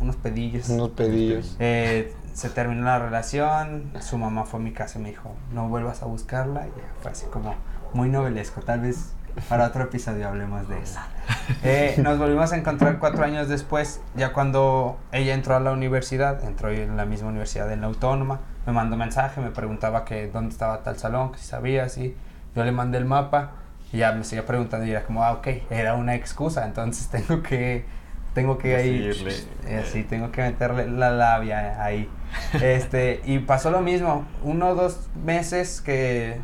[0.00, 0.70] unos pedillos.
[0.70, 1.54] Unos pedillos.
[1.58, 5.68] Eh, se terminó la relación, su mamá fue a mi casa y me dijo, no
[5.68, 6.70] vuelvas a buscarla, y
[7.02, 7.54] fue así como
[7.92, 9.12] muy novelesco, tal vez
[9.48, 10.98] para otro episodio hablemos de eso.
[11.64, 16.42] Eh, nos volvimos a encontrar cuatro años después, ya cuando ella entró a la universidad,
[16.44, 20.50] entró en la misma universidad en la autónoma, me mandó mensaje, me preguntaba que dónde
[20.50, 22.16] estaba tal salón, que si sabía, sí.
[22.54, 23.52] Yo le mandé el mapa
[23.92, 27.42] y ya me seguía preguntando y era como, ah, ok, era una excusa, entonces tengo
[27.42, 27.84] que,
[28.34, 29.34] tengo que ahí, Decirle.
[29.66, 32.08] eh, sí, tengo que meterle la labia ahí.
[32.60, 36.40] Este, y pasó lo mismo, uno o dos meses que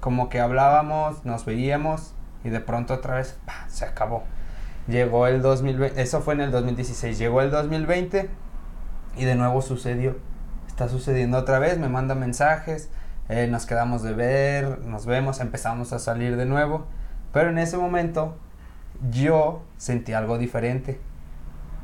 [0.00, 3.36] como que hablábamos, nos veíamos y de pronto otra vez
[3.68, 4.24] se acabó.
[4.88, 8.28] Llegó el 2020, eso fue en el 2016, llegó el 2020
[9.16, 10.16] y de nuevo sucedió.
[10.66, 12.88] Está sucediendo otra vez, me manda mensajes,
[13.28, 16.86] eh, nos quedamos de ver, nos vemos, empezamos a salir de nuevo,
[17.32, 18.36] pero en ese momento
[19.10, 21.00] yo sentí algo diferente.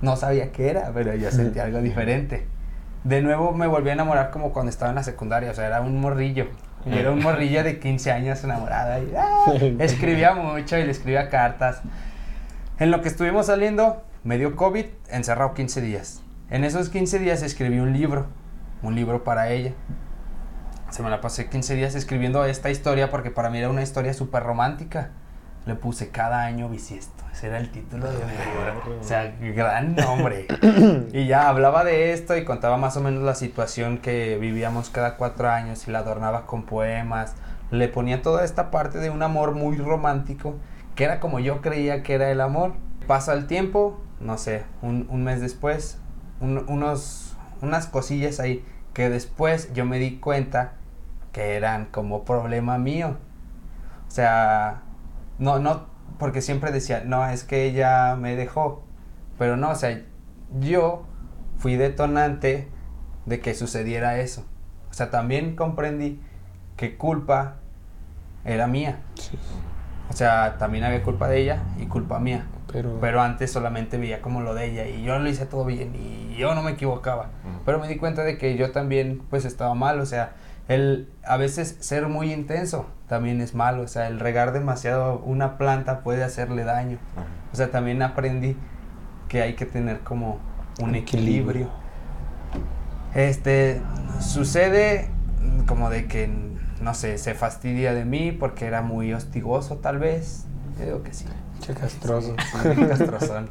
[0.00, 2.46] No sabía qué era, pero yo sentí algo diferente.
[3.04, 5.80] De nuevo me volví a enamorar como cuando estaba en la secundaria, o sea, era
[5.80, 6.46] un morrillo.
[6.86, 9.00] Y era un morrillo de 15 años enamorada.
[9.00, 9.52] Y, ¡ah!
[9.78, 11.82] escribía mucho y le escribía cartas.
[12.78, 16.22] En lo que estuvimos saliendo, me dio COVID, encerrado 15 días.
[16.50, 18.26] En esos 15 días escribí un libro,
[18.82, 19.72] un libro para ella.
[20.90, 24.14] Se me la pasé 15 días escribiendo esta historia porque para mí era una historia
[24.14, 25.10] súper romántica.
[25.66, 27.17] Le puse cada año bisiesto.
[27.38, 28.98] Ese era el título de mi libro.
[29.00, 30.48] O sea, gran nombre.
[31.12, 35.16] y ya hablaba de esto y contaba más o menos la situación que vivíamos cada
[35.16, 37.36] cuatro años y la adornaba con poemas.
[37.70, 40.56] Le ponía toda esta parte de un amor muy romántico
[40.96, 42.72] que era como yo creía que era el amor.
[43.06, 46.00] Pasa el tiempo, no sé, un, un mes después,
[46.40, 50.72] un- unos, unas cosillas ahí que después yo me di cuenta
[51.30, 53.16] que eran como problema mío.
[54.08, 54.82] O sea,
[55.38, 55.86] no, no,
[56.18, 58.82] porque siempre decía, no, es que ella me dejó.
[59.38, 60.02] Pero no, o sea,
[60.60, 61.04] yo
[61.58, 62.68] fui detonante
[63.26, 64.44] de que sucediera eso.
[64.90, 66.20] O sea, también comprendí
[66.76, 67.56] que culpa
[68.44, 69.00] era mía.
[70.10, 72.46] O sea, también había culpa de ella y culpa mía.
[72.72, 75.94] Pero, Pero antes solamente veía como lo de ella y yo lo hice todo bien
[75.94, 77.30] y yo no me equivocaba.
[77.64, 80.32] Pero me di cuenta de que yo también pues estaba mal, o sea,
[80.68, 85.58] el a veces ser muy intenso también es malo, o sea, el regar demasiado una
[85.58, 86.98] planta puede hacerle daño.
[87.16, 87.26] Ajá.
[87.52, 88.56] O sea, también aprendí
[89.28, 90.38] que hay que tener como
[90.80, 91.70] un Equilibrio.
[93.14, 93.80] Este,
[94.20, 95.10] sucede
[95.66, 96.30] como de que,
[96.80, 100.46] no sé, se fastidia de mí porque era muy hostigoso tal vez.
[100.78, 101.24] Yo digo que sí.
[101.60, 102.36] che castroso.
[102.38, 103.50] Sí, sí, castrozón.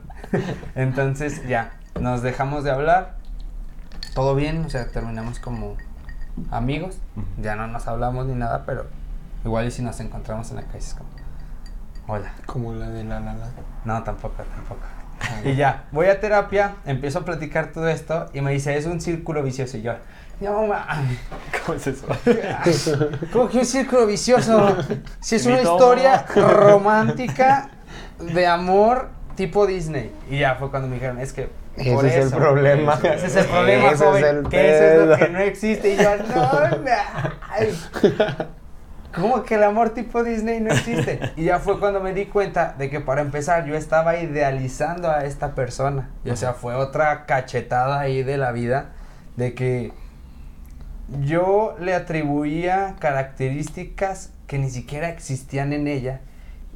[0.76, 3.18] Entonces ya, nos dejamos de hablar.
[4.14, 5.76] Todo bien, o sea, terminamos como
[6.52, 6.98] amigos.
[7.42, 8.86] Ya no nos hablamos ni nada, pero
[9.44, 11.10] igual y si nos encontramos en la calle es como,
[12.08, 12.34] hola.
[12.46, 13.48] Como la de la la la.
[13.86, 14.82] No, tampoco, tampoco.
[15.44, 19.02] Y ya, voy a terapia, empiezo a platicar todo esto y me dice, es un
[19.02, 19.78] círculo vicioso.
[19.78, 19.94] Y yo,
[20.40, 20.68] no,
[21.66, 22.08] ¿Cómo es eso?
[23.34, 24.78] ¿Cómo que un círculo vicioso?
[25.20, 27.70] Si es una historia romántica
[28.20, 30.12] de amor tipo Disney.
[30.30, 31.50] Y ya fue cuando me dijeron, es que.
[31.78, 33.00] Ese por es el problema.
[33.04, 34.24] Ese es el problema, Ese joven.
[34.24, 35.94] es el que eso es lo que no existe.
[35.94, 36.52] Y yo, no.
[39.16, 41.20] ¿Cómo que el amor tipo Disney no existe?
[41.36, 45.24] Y ya fue cuando me di cuenta de que para empezar yo estaba idealizando a
[45.26, 46.10] esta persona.
[46.24, 48.90] Y o sea, fue otra cachetada ahí de la vida
[49.36, 49.92] de que
[51.22, 56.22] yo le atribuía características que ni siquiera existían en ella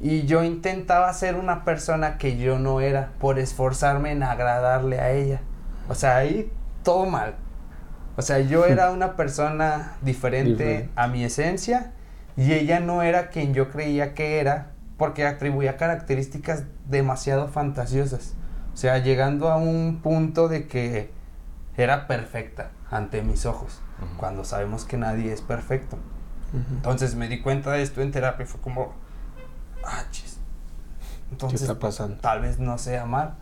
[0.00, 5.12] y yo intentaba ser una persona que yo no era por esforzarme en agradarle a
[5.12, 5.40] ella.
[5.88, 6.50] O sea, ahí
[6.82, 7.34] todo mal.
[8.16, 11.92] O sea, yo era una persona diferente a mi esencia
[12.36, 18.34] y ella no era quien yo creía que era porque atribuía características demasiado fantasiosas.
[18.72, 21.10] O sea, llegando a un punto de que
[21.76, 23.80] era perfecta ante mis ojos,
[24.16, 25.98] cuando sabemos que nadie es perfecto.
[26.52, 28.94] Entonces me di cuenta de esto en terapia y fue como,
[29.84, 30.38] ah, chis.
[31.30, 32.16] Entonces, ¿Qué está pasando?
[32.18, 33.34] tal vez no sé amar.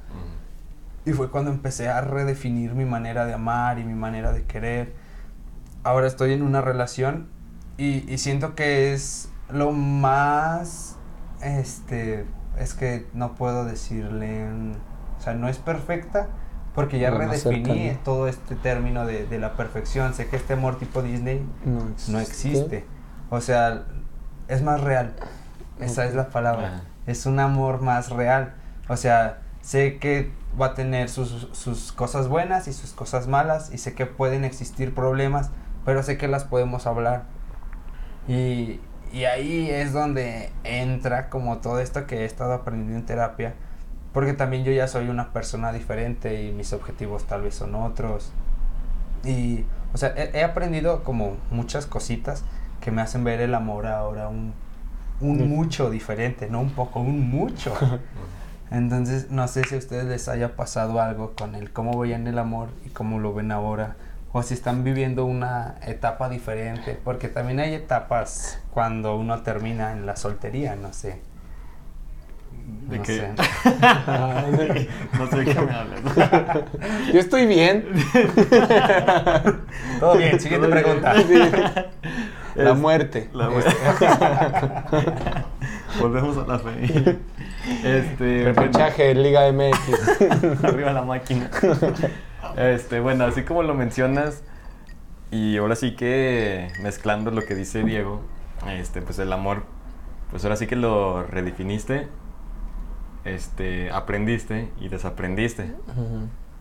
[1.04, 4.94] Y fue cuando empecé a redefinir mi manera de amar y mi manera de querer.
[5.82, 7.28] Ahora estoy en una relación
[7.78, 10.96] y, y siento que es lo más,
[11.40, 12.26] este,
[12.58, 14.46] es que no puedo decirle,
[15.18, 16.28] o sea, no es perfecta
[16.74, 18.00] porque ya redefiní cercano.
[18.04, 20.14] todo este término de, de la perfección.
[20.14, 22.12] Sé que este amor tipo Disney No existe.
[22.12, 22.84] no existe.
[23.30, 23.84] O sea,
[24.48, 25.14] es más real.
[25.80, 26.66] Esa es la palabra.
[26.66, 26.82] Ajá.
[27.06, 28.54] Es un amor más real.
[28.88, 33.70] O sea, sé que va a tener sus, sus cosas buenas y sus cosas malas
[33.72, 35.50] y sé que pueden existir problemas,
[35.84, 37.24] pero sé que las podemos hablar.
[38.28, 38.80] Y,
[39.12, 43.54] y ahí es donde entra como todo esto que he estado aprendiendo en terapia,
[44.12, 48.32] porque también yo ya soy una persona diferente y mis objetivos tal vez son otros.
[49.24, 52.44] Y, o sea, he, he aprendido como muchas cositas
[52.80, 54.54] que me hacen ver el amor ahora un,
[55.20, 57.74] un mucho diferente, no un poco, un mucho.
[58.70, 62.38] Entonces, no sé si a ustedes les haya pasado algo con el cómo veían el
[62.38, 63.96] amor y cómo lo ven ahora.
[64.32, 66.98] O si están viviendo una etapa diferente.
[67.02, 71.20] Porque también hay etapas cuando uno termina en la soltería, no sé.
[72.88, 73.16] ¿De no qué?
[73.16, 73.28] sé.
[75.18, 76.00] no sé de qué me hablas.
[77.12, 77.86] Yo estoy bien.
[79.98, 80.84] Todo bien, siguiente Todo bien.
[80.84, 81.14] pregunta.
[81.16, 81.34] Sí.
[82.54, 83.28] La muerte.
[83.32, 83.70] La muerte.
[86.00, 87.18] Volvemos a la fe.
[87.84, 88.52] Este.
[88.52, 90.64] Repechaje, Liga MX.
[90.64, 91.50] Arriba la máquina.
[92.56, 94.42] Este, bueno, así como lo mencionas,
[95.30, 98.22] y ahora sí que mezclando lo que dice Diego,
[98.68, 99.64] este, pues el amor,
[100.30, 102.08] pues ahora sí que lo redefiniste,
[103.24, 105.72] este, aprendiste y desaprendiste.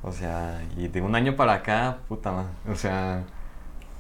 [0.04, 3.24] O sea, y de un año para acá, puta madre, o sea,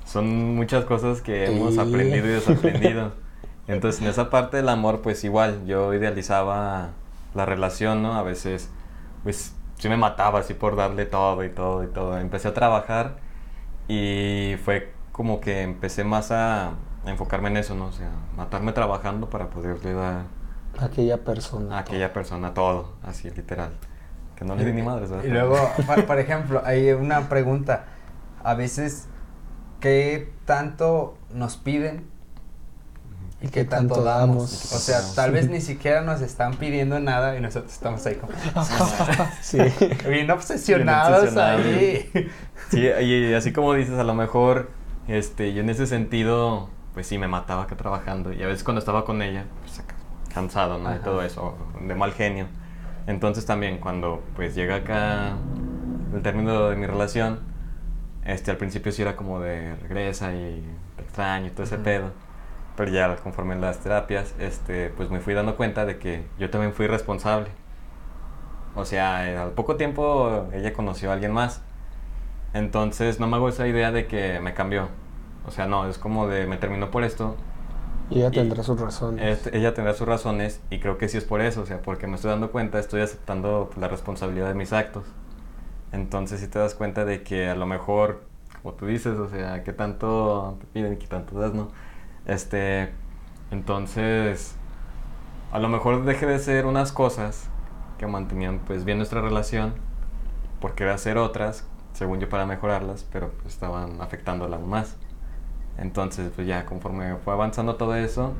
[0.09, 1.79] son muchas cosas que hemos Sí.
[1.79, 3.13] aprendido y desaprendido.
[3.67, 6.89] Entonces, en esa parte del amor, pues igual, yo idealizaba
[7.35, 8.15] la relación, ¿no?
[8.15, 8.69] A veces,
[9.23, 12.17] pues, sí me mataba así por darle todo y todo y todo.
[12.17, 13.17] Empecé a trabajar
[13.87, 16.71] y fue como que empecé más a
[17.05, 17.85] enfocarme en eso, ¿no?
[17.85, 20.23] O sea, matarme trabajando para poderle dar
[20.79, 21.75] Aquella persona.
[21.77, 23.71] a aquella persona todo, así literal.
[24.35, 25.25] Que no le di ni madres, ¿verdad?
[25.25, 25.57] Y luego,
[26.07, 27.85] por ejemplo, hay una pregunta.
[28.43, 29.07] A veces,
[29.79, 32.05] ¿qué tanto nos piden
[33.41, 34.51] y qué tanto, damos?
[34.73, 38.33] O sea, tal vez ni siquiera nos están pidiendo nada y nosotros estamos ahí como
[39.41, 39.59] Sí.
[40.09, 41.65] bien obsesionados obsesionados.
[41.65, 42.11] ahí.
[42.69, 44.69] Sí, y así como dices, a lo mejor,
[45.07, 48.33] este, yo en ese sentido, pues sí, me mataba acá trabajando.
[48.33, 49.95] Y a veces cuando estaba con ella, pues acá,
[50.33, 50.89] cansado, ¿no?
[50.89, 51.03] De Ajá.
[51.05, 52.47] todo eso, de mal genio.
[53.07, 55.37] Entonces también cuando, pues llega acá
[56.13, 57.39] el término de mi relación,
[58.25, 60.63] este, al principio sí era como de regresa y
[60.97, 61.83] te extraño y todo ese Ujú.
[61.83, 62.11] pedo.
[62.77, 66.49] Pero ya conforme en las terapias, este, pues me fui dando cuenta de que yo
[66.49, 67.49] también fui responsable.
[68.75, 71.61] O sea, eh, al poco tiempo ella conoció a alguien más.
[72.53, 74.89] Entonces no me hago esa idea de que me cambió.
[75.47, 77.35] O sea, no, es como de me terminó por esto.
[78.09, 79.23] Y ella Y- tendrá sus razones.
[79.23, 81.61] Este, ella tendrá sus razones y creo que sí es por eso.
[81.61, 85.05] O sea, porque me estoy dando cuenta, estoy aceptando pues, la responsabilidad de mis actos.
[85.91, 88.23] Entonces sí te das cuenta de que a lo mejor,
[88.61, 91.69] como tú dices, o sea, que tanto te piden que tanto das, ¿no?
[92.25, 92.91] Este,
[93.51, 94.55] entonces,
[95.51, 97.49] a lo mejor deje de ser unas cosas
[97.97, 99.73] que mantenían pues bien nuestra relación,
[100.61, 104.97] porque era hacer otras, según yo para mejorarlas, pero pues, estaban afectándola más.
[105.77, 108.33] Entonces, pues ya conforme fue avanzando todo eso,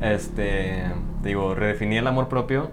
[0.00, 0.84] este,
[1.22, 2.70] digo, redefiní el amor propio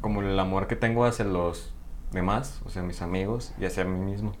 [0.00, 1.73] como el amor que tengo hacia los
[2.14, 4.32] demás, o sea, mis amigos y hacia mí mismo.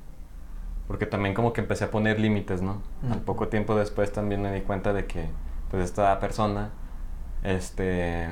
[0.88, 2.82] Porque también como que empecé a poner límites, ¿no?
[3.04, 3.24] Al Ujú.
[3.24, 5.28] poco tiempo después también me di cuenta de que,
[5.70, 6.70] pues, esta persona,
[7.42, 8.28] este,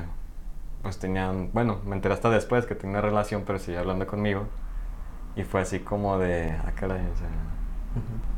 [0.81, 4.47] pues tenían, bueno, me enteré hasta después que tenía una relación, pero seguía hablando conmigo.
[5.35, 7.27] Y fue así como de, ah, caray, o sea,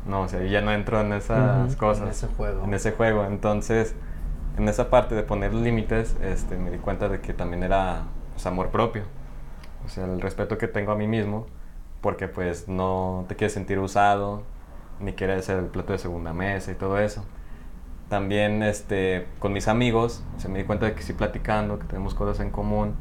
[0.06, 2.04] no, o sea, yo ya no entro en esas cosas.
[2.04, 2.64] en ese juego.
[2.64, 3.24] En ese juego.
[3.24, 3.94] Entonces,
[4.56, 8.46] en esa parte de poner límites, este, me di cuenta de que también era pues,
[8.46, 9.02] amor propio.
[9.86, 11.46] O sea, el respeto que tengo a mí mismo,
[12.00, 14.42] porque pues no te quieres sentir usado,
[15.00, 17.24] ni quieres ser el plato de segunda mesa y todo eso.
[18.08, 22.14] También este, con mis amigos, se me di cuenta de que sí platicando, que tenemos
[22.14, 22.94] cosas en común.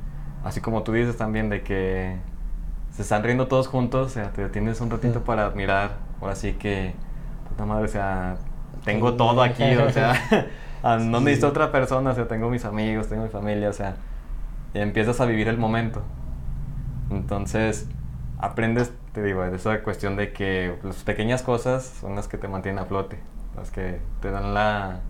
[0.43, 2.15] Así como tú dices también de que
[2.91, 5.25] se están riendo todos juntos, o sea, te detienes un ratito Sí.
[5.25, 5.97] para admirar.
[6.21, 6.93] Ahora sí que,
[7.49, 8.37] puta madre, o sea,
[8.83, 10.13] tengo todo aquí, o sea,
[10.83, 11.25] ah, no Sí.
[11.25, 13.95] necesito otra persona, o sea, tengo mis amigos, tengo mi familia, o sea,
[14.73, 16.01] y empiezas a vivir el momento.
[17.09, 17.87] Entonces,
[18.39, 22.47] aprendes, te digo, de esa cuestión de que las pequeñas cosas son las que te
[22.47, 23.19] mantienen a flote,
[23.55, 25.01] las que te dan la,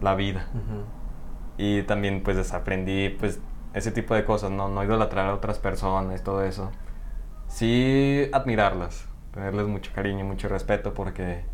[0.00, 0.46] la vida.
[1.56, 3.40] Y también pues desaprendí pues
[3.74, 6.70] ese tipo de cosas, no, no idolatrar a otras personas, todo eso.
[7.48, 11.44] Sí admirarlas, tenerles mucho cariño, mucho respeto porque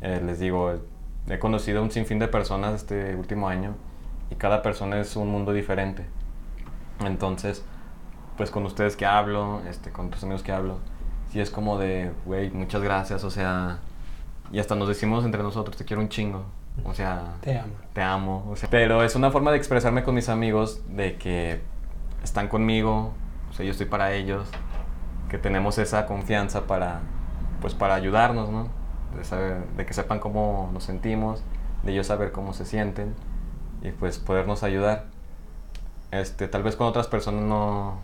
[0.00, 0.74] eh, les digo,
[1.28, 3.74] he conocido un sinfín de personas este último año
[4.30, 6.06] y cada persona es un mundo diferente.
[7.04, 7.64] Entonces,
[8.36, 10.78] pues con ustedes que hablo, este, con tus amigos que hablo,
[11.30, 13.78] sí es como de, güey, muchas gracias, o sea,
[14.52, 16.44] y hasta nos decimos entre nosotros, te quiero un chingo.
[16.84, 17.72] O sea, te amo.
[17.94, 18.46] Te amo.
[18.50, 21.60] O sea, pero es una forma de expresarme con mis amigos de que
[22.22, 23.12] están conmigo,
[23.50, 24.48] o sea, yo estoy para ellos,
[25.30, 27.00] que tenemos esa confianza para,
[27.60, 28.68] pues, para ayudarnos, ¿no?
[29.16, 31.42] De, saber, de que sepan cómo nos sentimos,
[31.82, 33.14] de ellos saber cómo se sienten
[33.82, 35.06] y pues podernos ayudar.
[36.10, 37.98] Este, tal vez con otras personas no,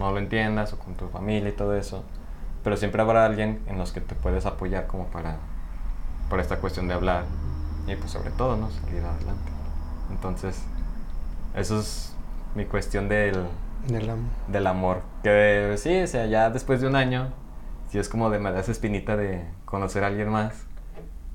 [0.00, 2.02] no lo entiendas o con tu familia y todo eso,
[2.64, 5.36] pero siempre habrá alguien en los que te puedes apoyar como para,
[6.30, 7.24] para esta cuestión de hablar
[7.86, 8.70] y pues sobre todo, ¿no?
[8.70, 9.52] Salir adelante.
[10.10, 10.64] Entonces,
[11.54, 12.14] eso es
[12.54, 13.46] mi cuestión del,
[13.86, 14.30] del, amor.
[14.48, 15.02] del amor.
[15.22, 17.28] Que sí, o sea, ya después de un año,
[17.90, 20.64] sí es como de me espinita de conocer a alguien más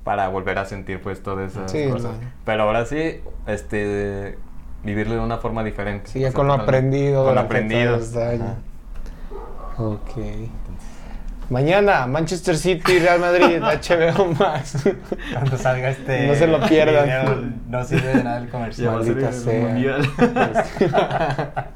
[0.02, 2.16] para volver a sentir pues todas esas cosas.
[2.44, 4.38] Pero ahora sí, este
[4.86, 6.08] vivirlo de una forma diferente.
[6.10, 7.24] Sí, ya con lo aprendido.
[7.24, 7.98] Con lo aprendido.
[9.76, 10.16] Ok.
[11.50, 14.88] Mañana, Manchester City, Real Madrid, HBO Max.
[15.32, 16.26] Cuando salga este.
[16.26, 17.60] No se lo pierdan.
[17.68, 18.94] no sirve de nada el comercial.
[19.04, 19.74] Maldita sea.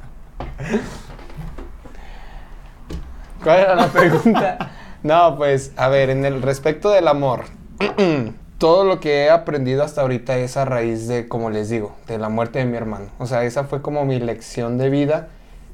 [3.43, 4.71] ¿Cuál era la pregunta?
[5.03, 7.45] No, pues, a ver, en el respecto del amor.
[8.61, 12.19] todo lo que he aprendido hasta ahorita es a raíz de, como les digo, de
[12.19, 13.07] la muerte de mi hermano.
[13.17, 15.29] O sea, esa fue como mi lección de vida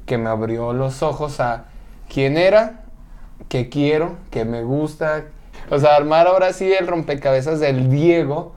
[0.06, 1.66] que me abrió los ojos a
[2.10, 2.84] quién era,
[3.50, 5.26] que quiero, que me gusta.
[5.68, 8.54] O sea, armar ahora sí el rompecabezas del Diego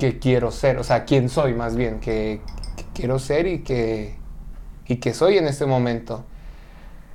[0.00, 0.78] que quiero ser.
[0.78, 2.40] O sea, quién soy más bien, que,
[2.94, 4.16] quiero ser y que,
[4.88, 6.24] y que soy en este momento.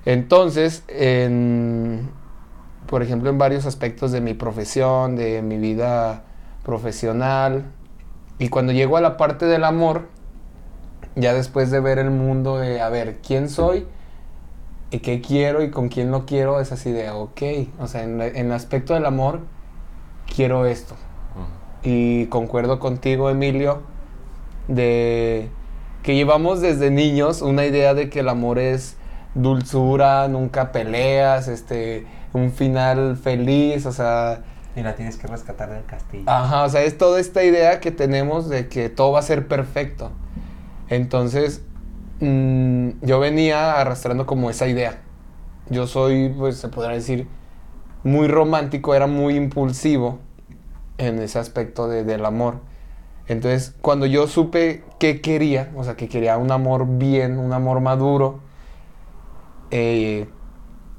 [0.06, 0.86] Entonces,
[2.88, 6.24] por ejemplo, en varios aspectos de mi profesión, de mi vida
[6.64, 7.66] profesional,
[8.40, 10.08] y cuando llego a la parte del amor,
[11.16, 13.88] ya después de ver el mundo de, a ver, ¿quién soy?
[14.92, 17.42] y qué quiero y con quién no quiero, es así de, ok,
[17.80, 19.42] o sea, en, el aspecto del amor,
[20.34, 20.96] quiero esto.
[21.84, 23.82] Y concuerdo contigo, Emilio,
[24.68, 25.50] de
[26.02, 28.96] que llevamos desde niños una idea de que el amor es
[29.34, 32.06] dulzura, nunca peleas, este,
[32.36, 34.44] un final feliz, o sea...
[34.76, 36.26] Y la tienes que rescatar del castillo.
[36.28, 39.48] Ajá, o sea, es toda esta idea que tenemos de que todo va a ser
[39.48, 40.12] perfecto.
[40.90, 41.62] Entonces,
[42.20, 45.02] Mm, yo venía arrastrando como esa idea.
[45.70, 47.28] Yo soy, pues se podrá decir,
[48.04, 50.20] muy romántico, era muy impulsivo
[50.98, 52.60] en ese aspecto de, del amor.
[53.28, 57.82] Entonces, cuando yo supe que quería, o sea, que quería un amor bien, un amor
[57.82, 58.40] maduro,
[59.72, 60.28] eh,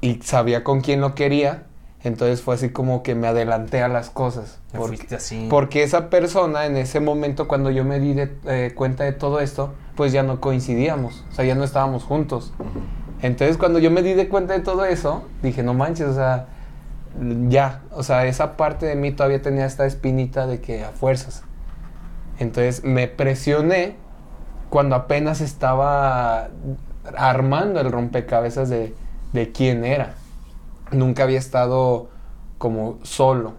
[0.01, 1.63] y sabía con quién lo quería,
[2.03, 4.59] entonces fue así como que me adelanté a las cosas.
[4.75, 5.47] Porque, así.
[5.49, 9.73] porque esa persona en ese momento, cuando yo me di eh, cuenta de todo esto,
[9.95, 12.53] pues ya no coincidíamos, o sea, ya no estábamos juntos.
[13.21, 16.47] Entonces cuando yo me di de cuenta de todo eso, dije, no manches, o sea,
[17.49, 21.43] ya, o sea, esa parte de mí todavía tenía esta espinita de que a fuerzas.
[22.37, 23.95] Entonces me presioné
[24.69, 26.49] cuando apenas estaba
[27.15, 28.93] armando el rompecabezas de,
[29.33, 30.15] de quién era.
[30.91, 32.09] Nunca había estado
[32.57, 33.53] como solo.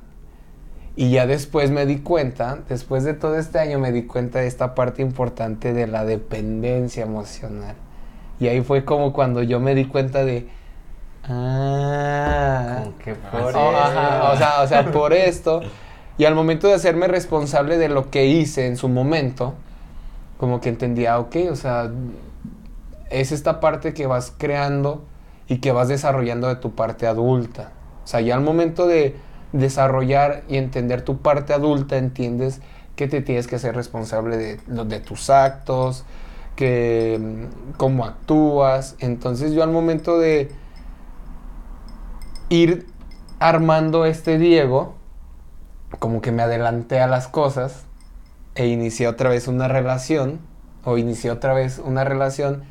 [0.96, 4.48] Y ya después me di cuenta, después de todo este año me di cuenta de
[4.48, 7.76] esta parte importante de la dependencia emocional.
[8.40, 10.48] Y ahí fue como cuando yo me di cuenta de...
[11.22, 15.60] Ah, que por o, sea, o sea, por esto.
[16.16, 19.54] Y al momento de hacerme responsable de lo que hice en su momento,
[20.36, 21.90] como que entendía, ok, o sea,
[23.10, 25.04] es esta parte que vas creando
[25.48, 27.72] y que vas desarrollando de tu parte adulta.
[28.04, 29.16] O sea, ya al momento de
[29.52, 32.60] desarrollar y entender tu parte adulta, entiendes
[32.96, 36.04] que te tienes que ser responsable de, de tus actos,
[36.56, 38.96] que mm, cómo actúas.
[38.98, 40.50] Entonces yo al momento de
[42.48, 42.86] ir
[43.38, 44.96] armando este Diego,
[45.98, 47.84] como que me adelanté a las cosas
[48.54, 50.40] e inicié otra vez una relación,
[50.84, 52.64] o inicié otra vez una relación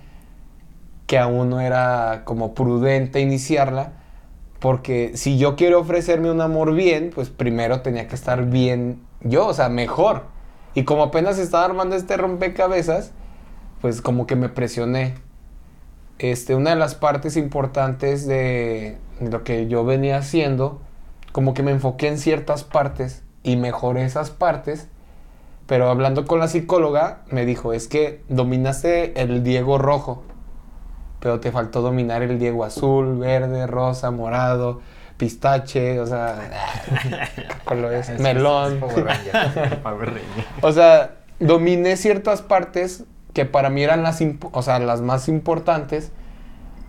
[1.08, 3.94] que aún no era como prudente iniciarla,
[4.60, 9.48] porque si yo quiero ofrecerme un amor bien, pues primero tenía que estar bien yo,
[9.48, 10.26] o sea, mejor.
[10.74, 13.12] Y como apenas estaba armando este rompecabezas,
[13.82, 15.16] pues como que me presioné.
[16.20, 20.82] Este, una de las partes importantes de lo que yo venía haciendo,
[21.32, 24.88] como que me enfoqué en ciertas partes y mejoré esas partes
[25.68, 30.24] Pero hablando con la psicóloga, me dijo, es que dominaste el Diego rojo,
[31.20, 34.82] pero te faltó dominar el Diego azul, verde, rosa, morado,
[35.18, 36.36] pistache, o sea,
[37.66, 38.80] colores, Es- melón.
[38.84, 40.16] es Ranger.
[40.62, 43.04] O sea, dominé ciertas partes
[43.34, 44.20] que para mí eran las,
[44.52, 46.12] o sea, las más importantes,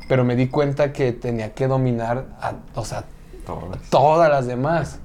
[0.09, 3.05] pero me di cuenta que tenía que dominar, a- o sea,
[3.47, 3.81] Todas.
[3.91, 5.01] todas las demás.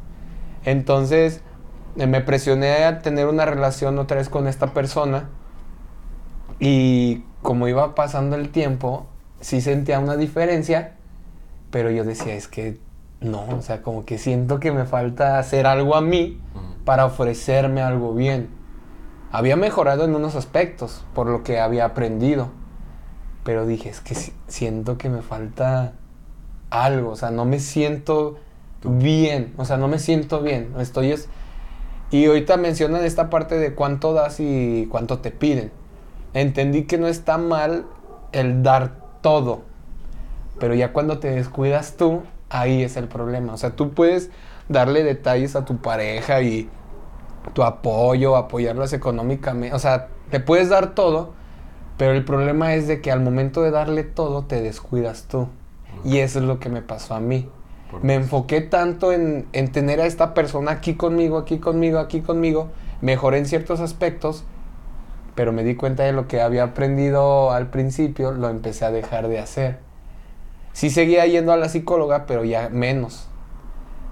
[0.66, 1.42] Entonces,
[1.98, 5.30] eh, me presioné a tener una relación otra vez con esta persona
[6.60, 9.08] y como iba pasando el tiempo,
[9.44, 10.94] sí sentía una diferencia,
[11.70, 12.80] pero yo decía, es que
[13.22, 16.40] no, o sea, como que siento que me falta hacer algo a mí
[16.86, 18.50] para ofrecerme algo bien.
[19.32, 22.50] Había mejorado en unos aspectos por lo que había aprendido,
[23.44, 25.94] pero dije, es que si- siento que me falta
[26.70, 28.38] algo, o sea, no me siento
[28.84, 31.30] bien, o sea, no me siento bien, estoy es...
[32.12, 35.72] Y ahorita mencionan esta parte de cuánto das y cuánto te piden.
[36.36, 37.86] Entendí que no está mal
[38.34, 39.62] el dar todo,
[40.60, 43.54] pero ya cuando te descuidas tú, ahí es el problema.
[43.54, 44.30] O sea, tú puedes
[44.70, 46.70] darle detalles a tu pareja y
[47.54, 51.34] tu apoyo, apoyarlas económicamente, o sea, te puedes dar todo,
[51.98, 55.48] pero el problema es de que al momento de darle todo te descuidas tú.
[56.04, 57.50] Y eso es lo que me pasó a mí.
[58.02, 62.70] Me enfoqué tanto en, en tener a esta persona aquí conmigo, aquí conmigo, aquí conmigo.
[63.02, 64.44] Mejoré en ciertos aspectos,
[65.36, 69.28] pero me di cuenta de lo que había aprendido al principio, lo empecé a dejar
[69.28, 69.80] de hacer.
[70.74, 73.28] Sí seguía yendo a la psicóloga, pero ya menos.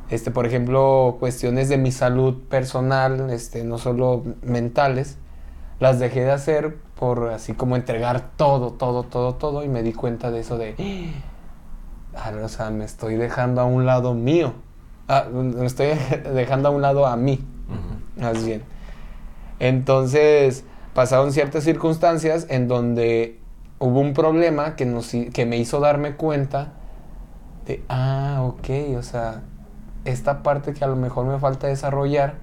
[0.09, 5.17] Este, por ejemplo, cuestiones de mi salud personal, este, no solo mentales,
[5.79, 9.93] las dejé de hacer por así como entregar todo, todo, todo, todo, y me di
[9.93, 10.75] cuenta de eso de,
[12.15, 14.53] ah, o sea, me estoy dejando a un lado mío,
[15.07, 15.87] ah, me estoy
[16.35, 18.21] dejando a un lado a mí, Ujú.
[18.21, 18.63] más bien.
[19.59, 23.39] Entonces, pasaron ciertas circunstancias en donde
[23.79, 26.73] hubo un problema que, nos, que me hizo darme cuenta
[27.65, 29.41] de, ah, ok, o sea,
[30.05, 32.35] esta parte que a lo mejor me falta desarrollar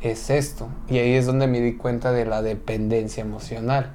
[0.00, 0.68] es esto.
[0.88, 3.92] Y ahí es donde me di cuenta de la dependencia emocional.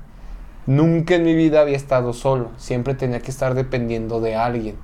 [0.66, 4.76] Nunca en mi vida había estado solo, siempre tenía que estar dependiendo de alguien.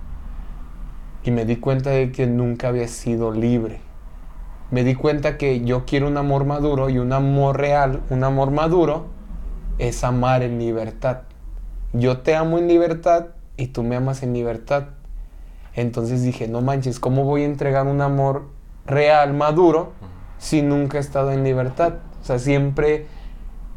[1.23, 3.84] Y me di cuenta de que nunca había sido libre.
[4.71, 8.51] Me di cuenta que yo quiero un amor maduro y un amor real, un amor
[8.51, 9.05] maduro,
[9.77, 11.21] es amar en libertad.
[11.93, 14.85] Yo te amo en libertad y tú me amas en libertad.
[15.75, 18.47] Entonces dije, no manches, ¿cómo voy a entregar un amor
[18.85, 19.91] real, maduro,
[20.37, 21.95] si nunca he estado en libertad?
[22.21, 23.07] O sea, siempre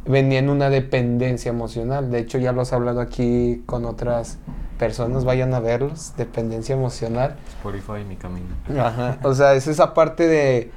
[0.07, 2.11] venía en una dependencia emocional.
[2.11, 4.39] De hecho, ya lo has hablado aquí con otras
[4.79, 7.37] personas, vayan a verlos, dependencia emocional.
[7.49, 8.47] Spotify, mi camino.
[8.81, 9.19] Ajá.
[9.23, 10.71] O sea, es esa parte de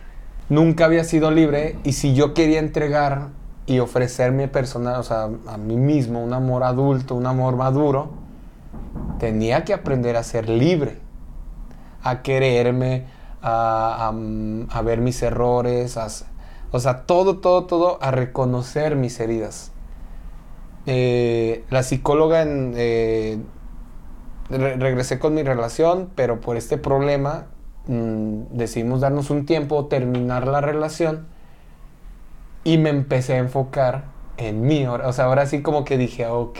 [0.50, 3.30] nunca había sido libre y si yo quería entregar
[3.68, 8.10] y ofrecerme personal, o sea, a mí mismo un amor adulto, un amor maduro,
[9.20, 10.98] tenía que aprender a ser libre,
[12.04, 13.06] a quererme,
[13.42, 16.08] a, a- a ver mis errores, a
[16.74, 19.72] o sea, todo, todo, todo, a reconocer mis heridas.
[20.86, 23.38] Eh, la psicóloga en, eh,
[24.52, 27.48] re- regresé con mi relación, pero por este problema
[27.88, 31.28] mm, decidimos darnos un tiempo, terminar la relación
[32.64, 34.06] y me empecé a enfocar
[34.38, 34.86] en mí.
[34.86, 36.60] O sea, ahora sí como que dije, ok.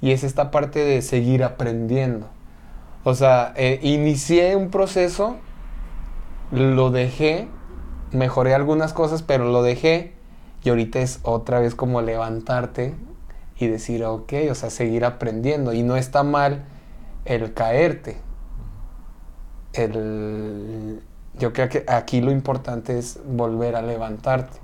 [0.00, 2.26] Y es esta parte de seguir aprendiendo.
[3.04, 5.36] O sea, eh, inicié un proceso,
[6.52, 7.48] lo dejé,
[8.12, 10.12] mejoré algunas cosas, pero lo dejé
[10.62, 12.94] y ahorita es otra vez como levantarte
[13.58, 15.72] y decir, ok, o sea, seguir aprendiendo.
[15.72, 16.64] Y no está mal
[17.24, 18.16] el caerte.
[19.72, 21.00] El,
[21.38, 24.58] yo creo que aquí lo importante es volver a levantarte.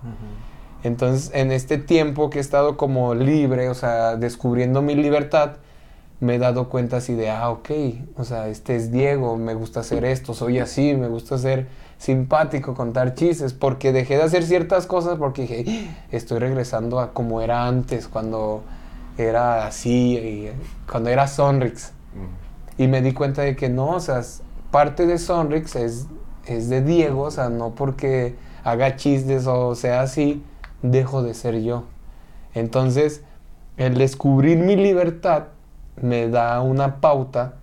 [0.83, 5.57] Entonces, en este tiempo que he estado como libre, o sea, descubriendo mi libertad,
[6.21, 7.71] me he dado cuenta así de, ah, ok,
[8.17, 11.67] o sea, este es Diego, me gusta hacer esto, soy así, me gusta ser
[11.99, 17.13] simpático, contar chistes, porque dejé de hacer ciertas cosas porque dije, "Ah, estoy regresando a
[17.13, 18.63] como era antes, cuando
[19.25, 20.53] era así, y
[20.91, 21.93] cuando era Sonrix.
[22.79, 24.23] Y me di cuenta de que no, o sea,
[24.71, 26.07] parte de Sonrix es,
[26.47, 30.43] es de Diego, o sea, no porque haga chistes o sea así,
[30.83, 31.85] dejo de ser yo.
[32.55, 33.23] Entonces,
[33.77, 35.49] el descubrir mi libertad
[36.01, 37.55] me da una pauta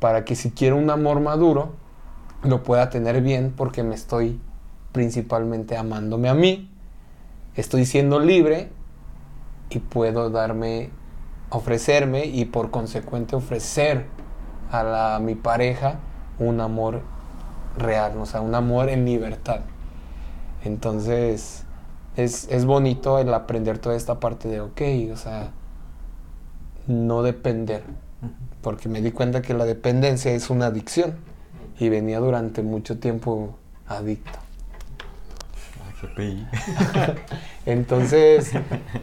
[0.00, 1.72] para que si quiero un amor maduro,
[2.42, 4.40] lo pueda tener bien porque me estoy
[4.92, 6.70] principalmente amándome a mí,
[7.56, 8.70] estoy siendo libre
[9.70, 10.90] y puedo darme,
[11.50, 14.06] ofrecerme y por consecuente ofrecer
[14.70, 15.96] a, la, a mi pareja
[16.38, 17.02] un amor
[17.76, 19.60] real, o sea, un amor en libertad.
[20.64, 21.64] Entonces,
[22.16, 24.80] es, es bonito el aprender toda esta parte de, ok,
[25.12, 25.50] o sea,
[26.86, 27.84] no depender.
[28.62, 31.16] Porque me di cuenta que la dependencia es una adicción.
[31.78, 33.54] Y venía durante mucho tiempo
[33.86, 34.40] adicto.
[36.00, 36.48] GPI.
[37.66, 38.52] Entonces,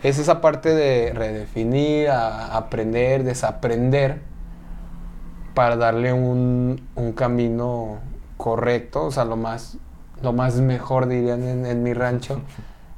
[0.04, 4.22] es esa parte de redefinir, a- aprender, desaprender,
[5.54, 8.00] para darle un, un camino
[8.38, 9.78] correcto, o sea, lo más,
[10.22, 12.41] lo más mejor, dirían en, en mi rancho,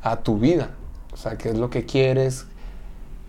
[0.01, 0.71] a tu vida.
[1.13, 2.47] O sea, qué es lo que quieres,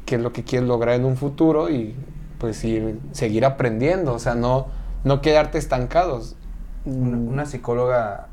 [0.07, 1.95] qué es lo que quieres lograr en un futuro y
[2.39, 4.69] pues ir, seguir aprendiendo, o sea, no,
[5.05, 6.37] no quedarte estancados.
[6.85, 8.29] Una, una psicóloga,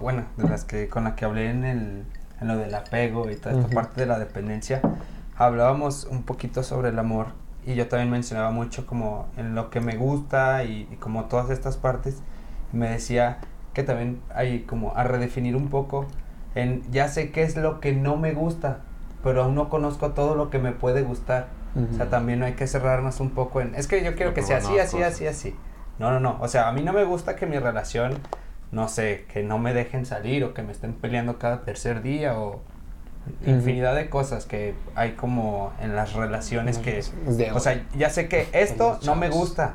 [0.00, 2.04] bueno, de las que con la que hablé en el
[2.40, 3.74] en lo del apego y toda esta Ujú.
[3.74, 4.80] parte de la dependencia,
[5.36, 7.26] hablábamos un poquito sobre el amor
[7.66, 11.50] y yo también mencionaba mucho como en lo que me gusta y, y como todas
[11.50, 12.18] estas partes,
[12.72, 13.38] me decía
[13.74, 16.06] que también hay como a redefinir un poco
[16.54, 18.78] en ya sé qué es lo que no me gusta,
[19.22, 21.46] pero aún no conozco todo lo que me puede gustar.
[21.92, 24.34] O sea, también no hay que cerrarnos un poco en, es que yo quiero No
[24.34, 25.54] que sea así, así, así, así.
[25.98, 26.38] No, no, no.
[26.40, 28.14] O sea, a mí no me gusta que mi relación,
[28.72, 32.38] no sé, que no me dejen salir o que me estén peleando cada tercer día
[32.38, 32.60] o
[33.46, 37.02] infinidad de cosas que hay como en las relaciones que...
[37.54, 39.74] O sea, ya sé que esto no me gusta,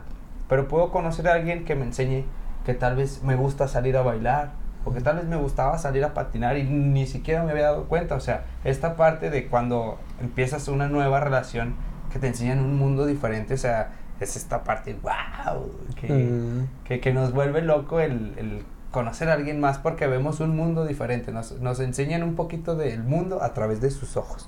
[0.49, 2.25] pero puedo conocer a alguien que me enseñe
[2.65, 4.51] que tal vez me gusta salir a bailar
[4.85, 7.85] o que tal vez me gustaba salir a patinar y ni siquiera me había dado
[7.85, 8.15] cuenta.
[8.15, 11.75] O sea, esta parte de cuando empiezas una nueva relación
[12.11, 16.67] que te enseñan un mundo diferente, o sea, es esta parte, wow, que, Mm.
[16.85, 18.63] que, que nos vuelve loco el, el
[18.93, 23.03] conocer a alguien más porque vemos un mundo diferente, nos, nos enseñan un poquito del
[23.03, 24.47] mundo a través de sus ojos.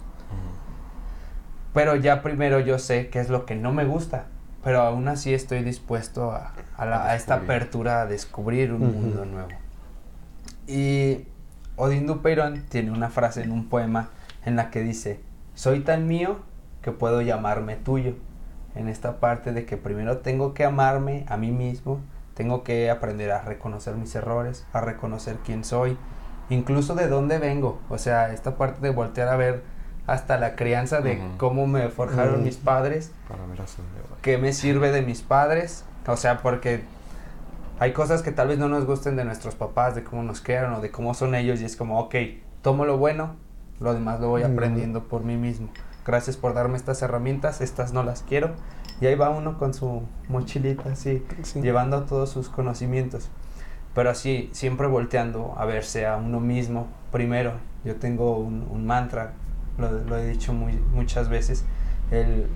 [1.74, 4.28] Pero ya primero yo sé qué es lo que no me gusta.
[4.64, 9.26] Pero aún así estoy dispuesto a, a la- a esta apertura a descubrir un mundo
[9.26, 9.50] nuevo.
[10.68, 11.26] Y
[11.76, 14.10] Odín Dupeirón tiene una frase en un poema
[14.46, 15.20] en la que dice,
[15.54, 16.40] soy tan mío
[16.82, 18.14] que puedo llamarme tuyo.
[18.76, 22.00] En esta parte de que primero tengo que amarme a mí mismo,
[22.36, 25.98] tengo que aprender a reconocer mis errores, a reconocer quién soy,
[26.50, 27.80] incluso de dónde vengo.
[27.90, 29.64] O sea, esta parte de voltear a ver
[30.06, 32.44] hasta la crianza de cómo me forjaron Ujú.
[32.44, 34.18] mis padres, Para ver hacia dónde va.
[34.22, 35.84] qué me sirve de mis padres.
[36.08, 36.84] O sea, porque
[37.80, 40.74] hay cosas que tal vez no nos gusten de nuestros papás, de cómo nos crearon
[40.76, 41.60] o de cómo son ellos.
[41.62, 42.16] Y es como, ok,
[42.62, 43.36] tomo lo bueno,
[43.80, 45.70] lo demás lo voy aprendiendo por mí mismo.
[46.06, 48.52] Gracias por darme estas herramientas, estas no las quiero.
[49.02, 51.62] Y ahí va uno con su mochilita así, Sí.
[51.62, 53.30] llevando todos sus conocimientos.
[53.94, 57.54] Pero así, siempre volteando a verse a uno mismo primero.
[57.84, 59.34] Yo tengo un, un mantra,
[59.78, 61.66] lo, lo he dicho muy, muchas veces,
[62.12, 62.48] el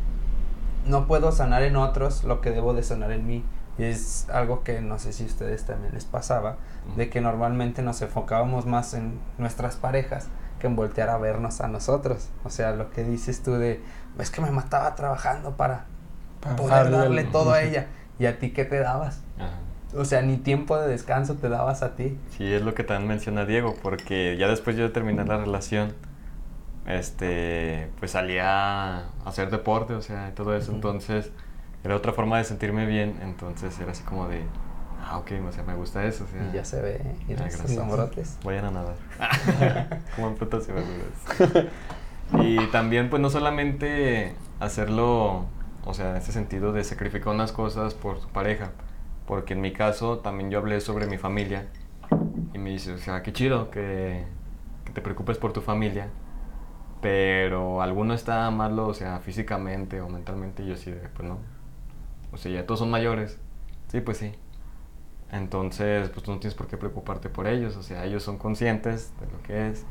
[0.86, 3.44] no puedo sanar en otros lo que debo de sanar en mí.
[3.78, 6.58] Y es algo que no sé si a ustedes también les pasaba,
[6.98, 10.28] de que normalmente nos enfocábamos más en nuestras parejas
[10.60, 12.28] que en voltear a vernos a nosotros.
[12.44, 13.82] O sea, lo que dices tú de,
[14.18, 15.86] es que me mataba trabajando para
[16.42, 17.88] Para poder darle el- todo a ella.
[18.20, 19.22] ¿Y a ti qué te dabas?
[19.38, 19.50] Ajá.
[19.98, 22.18] O sea, ni tiempo de descanso te dabas a ti.
[22.38, 25.94] Sí, es lo que también menciona Diego, porque ya después yo de terminar la relación,
[26.86, 31.32] este, pues salía a hacer deporte, o sea, y todo eso, entonces
[31.84, 34.44] era otra forma de sentirme bien, entonces era así como de,
[35.04, 37.16] ah, ok, o sea, me gusta eso, o sea, Y ya se ve, ¿eh?
[37.28, 37.42] y los
[38.44, 38.96] vayan a nadar,
[40.16, 41.68] como en frutas y verduras.
[42.34, 45.46] Y también, pues no solamente hacerlo,
[45.90, 48.72] o sea, en ese sentido de sacrificar unas cosas por tu pareja,
[49.26, 51.68] porque en mi caso también yo hablé sobre mi familia
[52.54, 54.26] y me dice, o sea, qué chido que,
[54.86, 56.10] que te preocupes por tu familia,
[57.02, 61.40] pero alguno está malo, o sea, físicamente o mentalmente, y yo sí, de, pues no.
[62.32, 63.40] O sea, ya todos son mayores.
[63.88, 64.34] Sí, pues sí.
[65.32, 69.14] Entonces, pues tú no tienes por qué preocuparte por ellos, o sea, ellos son conscientes
[69.20, 69.86] de lo que es.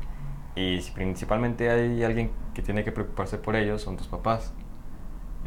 [0.55, 4.53] Y si principalmente hay alguien que tiene que preocuparse por ellos, son tus papás.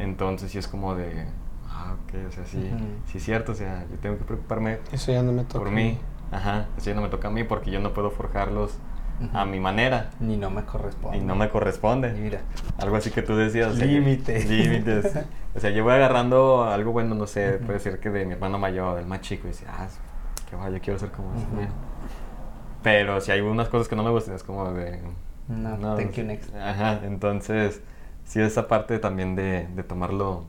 [0.02, 1.26] Entonces, sí es como de,
[1.68, 2.70] ah, ok, o sea, sí,
[3.06, 5.58] sí es cierto, o sea, yo tengo que preocuparme Eso ya no me toca.
[5.60, 5.98] por mí.
[6.30, 8.78] Ajá, eso ya no me toca a mí porque yo no puedo forjarlos
[9.34, 11.18] a mi manera Ni no me corresponde.
[11.18, 12.12] y no me corresponde.
[12.12, 12.40] Mira.
[12.78, 13.72] Algo así que tú decías.
[13.72, 14.48] o sea, que- Límites.
[14.48, 15.16] Límites.
[15.54, 18.58] O sea, yo voy agarrando algo bueno, no sé, puede ser que de mi hermano
[18.58, 19.86] mayor, del más chico, y dice, ah,
[20.50, 21.56] qué va, yo quiero ser como ese Ujú.
[21.56, 21.68] man".
[22.82, 25.00] Pero si hay unas cosas que no me gustan, es como de...
[25.48, 26.52] No, thank you, next.
[26.56, 27.80] Ajá, entonces,
[28.24, 30.44] sí, esa parte también de, de tomarlo,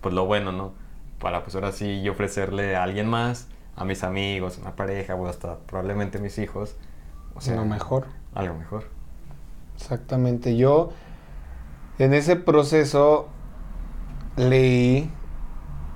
[0.00, 0.74] pues lo bueno, ¿no?
[1.20, 5.14] Para pues ahora sí yo ofrecerle a alguien más, a mis amigos, a una pareja,
[5.14, 6.76] o hasta probablemente mis hijos.
[7.34, 8.06] O sea, Lo mejor.
[8.34, 8.84] Algo mejor.
[9.76, 10.56] Exactamente.
[10.56, 10.92] Yo
[11.98, 13.28] en ese proceso
[14.36, 15.10] leí,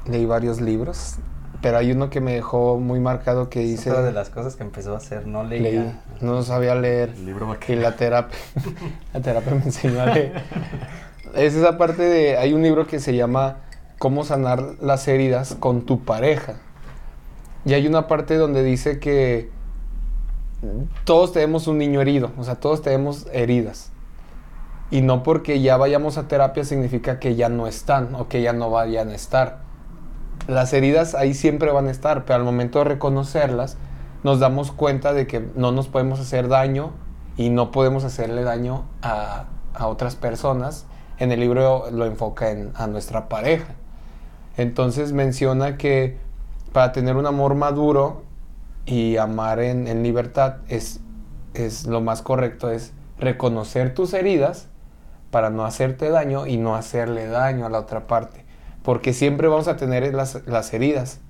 [0.06, 1.16] leí varios libros
[1.60, 3.90] pero hay uno que me dejó muy marcado que dice...
[3.90, 5.62] Otra de las cosas que empezó a hacer, no leía.
[5.70, 7.10] Leí, no sabía leer.
[7.10, 8.38] El libro Y la terapia,
[9.14, 10.42] la terapia me enseñó a leer.
[11.34, 13.58] Es esa parte de, hay un libro que se llama
[13.98, 16.56] Cómo sanar las heridas con tu pareja.
[17.64, 19.50] Y hay una parte donde dice que
[21.04, 23.90] todos tenemos un niño herido, o sea, todos tenemos heridas.
[24.90, 28.52] Y no porque ya vayamos a terapia significa que ya no están o que ya
[28.52, 29.67] no vayan a estar.
[30.48, 33.76] Las heridas ahí siempre van a estar, pero al momento de reconocerlas,
[34.22, 36.92] nos damos cuenta de que no nos podemos hacer daño
[37.36, 39.44] y no podemos hacerle daño a,
[39.74, 40.86] a otras personas.
[41.18, 43.74] En el libro lo enfoca en, a nuestra pareja.
[44.56, 46.16] Entonces menciona que
[46.72, 48.22] para tener un amor maduro
[48.86, 51.00] y amar en, en libertad es,
[51.52, 54.68] es lo más correcto, es reconocer tus heridas
[55.30, 58.47] para no hacerte daño y no hacerle daño a la otra parte.
[58.88, 61.20] Porque siempre vamos a tener las, las heridas.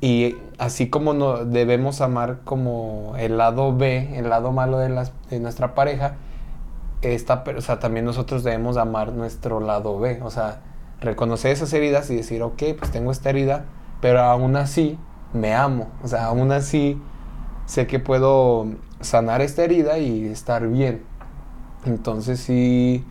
[0.00, 5.12] Y así como no, debemos amar como el lado B, el lado malo de, las,
[5.30, 6.16] de nuestra pareja,
[7.02, 10.20] esta, o sea, también nosotros debemos amar nuestro lado B.
[10.24, 10.58] O sea,
[11.00, 13.66] reconocer esas heridas y decir, ok, pues tengo esta herida,
[14.00, 14.98] pero aún así
[15.32, 15.92] me amo.
[16.02, 17.00] O sea, aún así
[17.66, 18.66] sé que puedo
[19.00, 21.04] sanar esta herida y estar bien.
[21.84, 23.04] Entonces sí,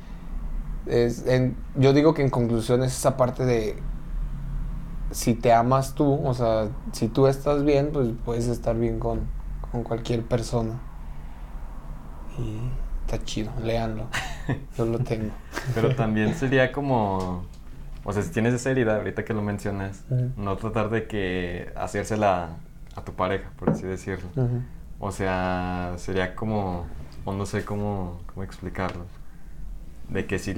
[0.88, 3.78] es, en, yo digo que en conclusión es esa parte de
[5.12, 9.22] si te amas tú, o sea, si tú estás bien, pues puedes estar bien con,
[9.72, 10.80] con cualquier persona.
[12.38, 12.60] Y
[13.06, 14.08] está chido, léanlo.
[14.78, 15.32] Yo lo tengo.
[15.76, 17.46] Pero también sería como,
[18.04, 20.04] o sea, si tienes esa herida, ahorita que lo mencionas,
[20.38, 22.50] no tratar de que hacérsela
[22.96, 24.28] a tu pareja, por así decirlo.
[25.00, 26.86] O sea, sería como,
[27.26, 29.06] o no sé cómo, cómo explicarlo.
[30.10, 30.54] De que si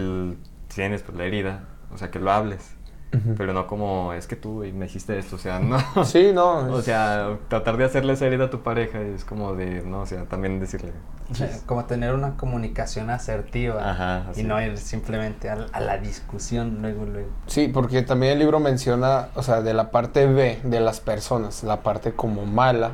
[0.74, 2.74] tienes pues, la herida, o sea, que lo hables.
[3.16, 3.36] Ujú.
[3.38, 5.80] Pero no como, es que tú y me dijiste esto, o sea, no.
[6.04, 6.58] Sí, no.
[6.74, 10.02] O es- sea, tratar de hacerle esa herida a tu pareja es como de, no,
[10.02, 10.92] o sea, también decirle.
[11.40, 16.82] Eh, Como tener una comunicación asertiva Ajá, y no ir simplemente a, a la discusión
[16.82, 17.30] luego, luego.
[17.48, 21.64] Sí, porque también el libro menciona, o sea, de la parte B de las personas,
[21.64, 22.92] la parte como mala,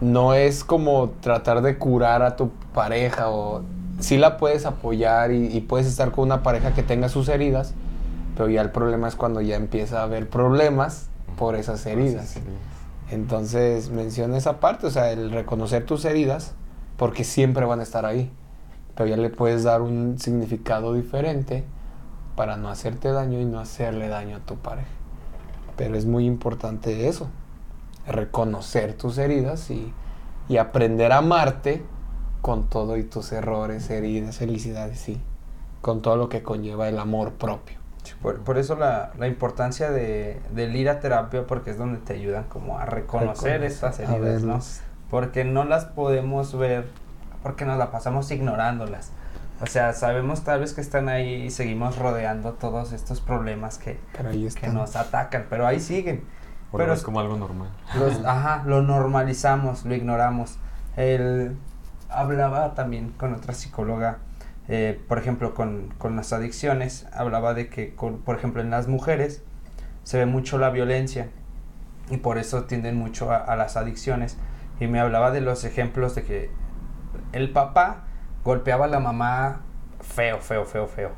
[0.00, 3.62] no es como tratar de curar a tu pareja o
[3.98, 7.74] sí la puedes apoyar y, y puedes estar con una pareja que tenga sus heridas,
[8.36, 12.36] pero ya el problema es cuando ya empieza a haber problemas por esas heridas.
[13.10, 16.54] Entonces menciona esa parte, o sea, el reconocer tus heridas,
[16.96, 18.30] porque siempre van a estar ahí,
[18.94, 21.64] pero ya le puedes dar un significado diferente
[22.34, 24.88] para no hacerte daño y no hacerle daño a tu pareja.
[25.76, 27.28] Pero es muy importante eso,
[28.06, 29.92] reconocer tus heridas y,
[30.48, 31.84] y aprender a amarte
[32.46, 35.20] con todo y tus errores, heridas, felicidades y
[35.80, 37.76] con todo lo que conlleva el amor propio.
[38.04, 41.98] Sí, Por, por eso la, la importancia de, del ir a terapia, porque es donde
[41.98, 44.60] te ayudan como a reconocer Reconocer, estas heridas, ¿no?
[45.10, 46.86] Porque no las podemos ver,
[47.42, 49.10] porque nos la pasamos ignorándolas.
[49.60, 53.98] O sea, sabemos tal vez que están ahí y seguimos rodeando todos estos problemas que,
[54.60, 56.22] que nos atacan, pero ahí siguen.
[56.70, 57.70] Pero ves como algo normal.
[57.98, 60.58] los- ajá, lo normalizamos, lo ignoramos.
[60.96, 61.56] Él
[62.16, 64.18] hablaba también con otra psicóloga,
[64.68, 67.94] eh, por ejemplo, con, con las adicciones, hablaba de que,
[68.24, 69.42] por ejemplo, en las mujeres
[70.02, 71.28] se ve mucho la violencia
[72.10, 74.38] y por eso tienden mucho a, a las adicciones.
[74.80, 76.50] Y me hablaba de los ejemplos de que
[77.32, 78.04] el papá
[78.44, 79.60] golpeaba a la mamá
[80.00, 81.10] feo, feo, feo, feo.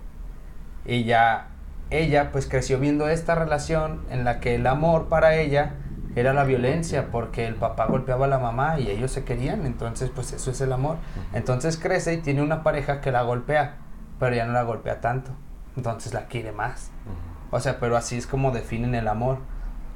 [0.85, 1.49] Y ya
[1.91, 5.75] ella pues creció viendo esta relación en la que el amor para ella
[6.19, 10.11] era la violencia porque el papá golpeaba a la mamá y ellos se querían, entonces
[10.15, 10.97] pues eso es el amor.
[11.33, 13.77] Entonces crece y tiene una pareja que la golpea,
[14.19, 15.31] pero ya no la golpea tanto,
[15.77, 16.91] entonces la quiere más.
[17.51, 19.39] O sea, pero así es como definen el amor,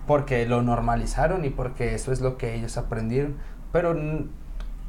[0.07, 3.37] porque lo normalizaron y porque eso es lo que ellos aprendieron.
[3.73, 3.95] Pero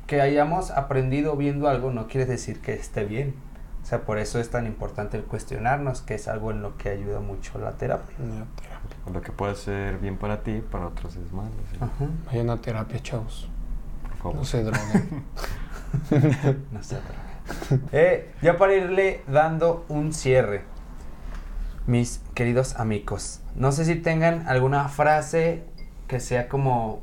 [0.08, 3.36] que hayamos aprendido viendo algo no quiere decir que esté bien.
[3.84, 6.90] O sea, por eso es tan importante el cuestionarnos, que es algo en lo que
[6.90, 8.16] ayuda mucho la terapia.
[8.18, 9.12] Una terapia.
[9.14, 11.50] Lo que puede ser bien para ti, para otros es malo.
[11.72, 11.78] ¿sí?
[12.28, 13.50] Vayan a terapia, chavos.
[14.08, 14.36] Por favor.
[14.38, 15.24] No se droguen.
[16.72, 20.64] No sé, pero- Eh, ya para irle dando un cierre,
[21.86, 25.66] mis queridos amigos, no sé si tengan alguna frase
[26.08, 27.02] que sea como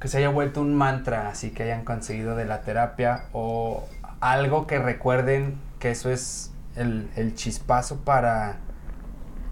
[0.00, 3.84] que se haya vuelto un mantra, así que hayan conseguido de la terapia o
[4.20, 8.58] algo que recuerden que eso es el, el chispazo para,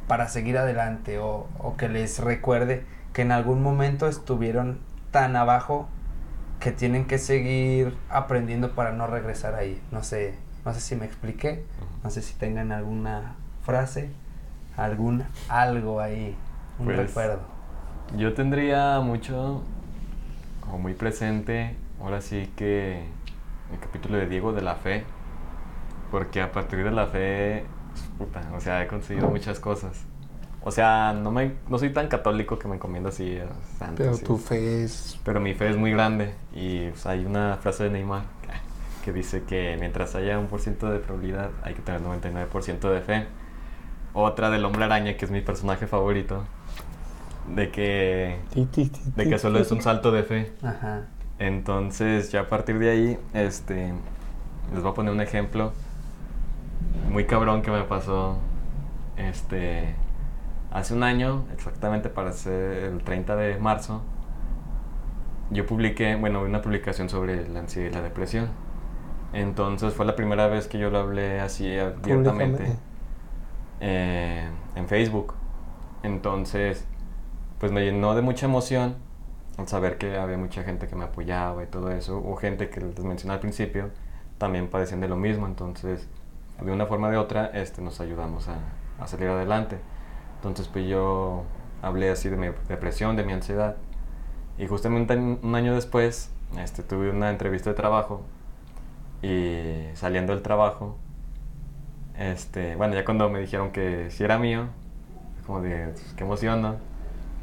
[0.06, 4.78] para seguir adelante o, o que les recuerde que en algún momento estuvieron
[5.10, 5.88] tan abajo
[6.60, 9.80] que tienen que seguir aprendiendo para no regresar ahí.
[9.90, 11.64] No sé, no sé si me expliqué,
[12.04, 14.10] no sé si tengan alguna frase,
[14.76, 16.36] algún algo ahí,
[16.78, 17.40] un Pues, recuerdo.
[18.16, 19.62] Yo tendría mucho
[20.70, 23.04] o muy presente, ahora sí que
[23.72, 25.04] el capítulo de Diego de la fe,
[26.10, 27.64] porque a partir de la fe,
[28.18, 30.04] puta, o sea, he conseguido muchas cosas.
[30.62, 33.46] O sea, no, me, no soy tan católico que me encomiendo así a
[33.78, 33.96] santos.
[33.96, 35.18] Pero tu fe es...
[35.24, 38.24] pero mi fe es muy grande y pues, hay una frase de Neymar
[39.04, 43.00] que dice que mientras haya un por ciento de probabilidad hay que tener 99% de
[43.00, 43.26] fe.
[44.12, 46.44] Otra del hombre araña, que es mi personaje favorito,
[47.54, 48.38] de que,
[49.16, 50.52] de que solo es un salto de fe.
[50.62, 51.06] Ajá.
[51.38, 53.94] Entonces, ya a partir de ahí, este,
[54.72, 55.72] les voy a poner un ejemplo
[57.10, 58.36] muy cabrón que me pasó,
[59.16, 59.94] este,
[60.70, 64.02] hace un año, exactamente para ser el 30 de marzo,
[65.50, 68.48] yo publiqué, bueno, una publicación sobre la ansiedad y la depresión.
[69.32, 72.76] Entonces fue la primera vez que yo lo hablé así abiertamente
[73.80, 75.34] eh, en Facebook.
[76.02, 76.86] Entonces,
[77.58, 78.96] pues me llenó de mucha emoción
[79.56, 82.80] al saber que había mucha gente que me apoyaba y todo eso, o gente que
[82.80, 83.90] les mencioné al principio,
[84.38, 86.08] también padecían de lo mismo, entonces
[86.60, 88.58] de una forma o de otra este, nos ayudamos a,
[89.00, 89.78] a salir adelante.
[90.36, 91.44] Entonces pues yo
[91.82, 93.76] hablé así de mi depresión, de mi ansiedad,
[94.58, 98.22] y justamente un año después este, tuve una entrevista de trabajo
[99.22, 100.96] y saliendo del trabajo,
[102.16, 104.66] este, bueno, ya cuando me dijeron que si era mío,
[105.46, 106.76] como de, pues, qué emoción, ¿no?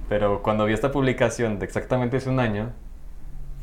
[0.09, 2.71] Pero cuando vi esta publicación de exactamente hace un año,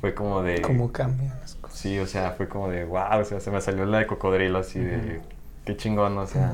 [0.00, 0.61] fue como de...
[0.62, 1.78] ¿Cómo cambian las cosas?
[1.78, 4.59] Sí, o sea, fue como de, wow, o sea, se me salió la de cocodrilo
[4.59, 5.20] así de,
[5.65, 6.53] qué chingón, o sea,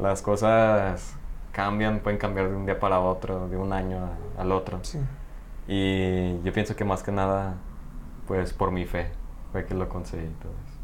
[0.00, 1.14] las cosas
[1.52, 3.98] cambian, pueden cambiar de un día para otro, de un año
[4.38, 4.80] a- al otro.
[4.82, 4.98] Sí.
[5.68, 7.54] Y yo pienso que más que nada,
[8.26, 9.08] pues por mi fe,
[9.52, 10.74] fue que lo conseguí todo eso.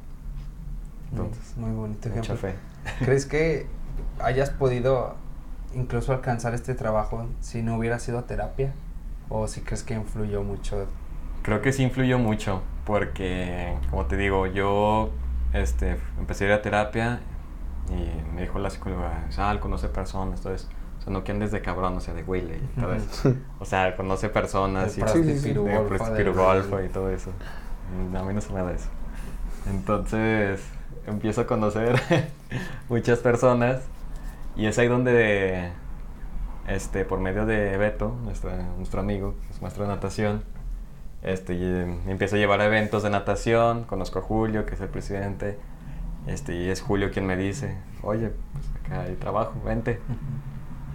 [1.13, 2.35] Entonces, muy bonito ejemplo.
[2.35, 2.55] mucha fe.
[3.05, 3.67] ¿Crees que
[4.21, 5.17] hayas podido
[5.75, 8.73] incluso alcanzar este trabajo si no hubiera sido terapia?
[9.29, 10.87] ¿O si crees que influyó mucho?
[11.43, 15.11] Creo que sí influyó mucho, porque, como te digo, yo
[15.53, 17.21] este, empecé a ir a terapia
[17.91, 20.69] y me dijo la psicóloga, Sal, conoce personas, eso.
[20.99, 23.35] O sea, no que andes de cabrón, o sea, de güey, y todo eso.
[23.59, 27.31] O sea, conoce personas y Sí, sí, de y todo eso.
[28.11, 28.89] Mm, A mí no se me da eso.
[29.69, 30.63] Entonces,
[31.07, 32.01] empiezo a conocer
[32.89, 33.81] muchas personas
[34.57, 35.71] y es ahí donde,
[36.69, 40.43] este, por medio de Beto, nuestro, nuestro amigo, que es maestro de natación,
[41.23, 44.81] este, y, eh, empiezo a llevar a eventos de natación, conozco a Julio, que es
[44.81, 45.59] el presidente,
[46.27, 50.01] este, y es Julio quien me dice, oye, pues acá hay trabajo, vente.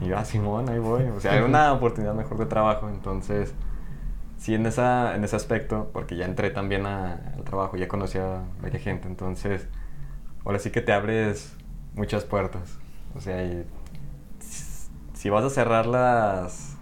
[0.01, 1.03] Y yo, ah, Simón, ahí voy.
[1.03, 2.89] O sea, era una oportunidad mejor de trabajo.
[2.89, 3.53] Entonces,
[4.37, 8.17] sí, en, esa, en ese aspecto, porque ya entré también a- al trabajo, ya conocí
[8.17, 9.07] a varias gente.
[9.07, 9.67] Entonces,
[10.45, 11.55] ahora sí que te abres
[11.95, 12.77] muchas puertas.
[13.15, 13.65] O sea, y
[15.13, 16.75] si vas a cerrar las,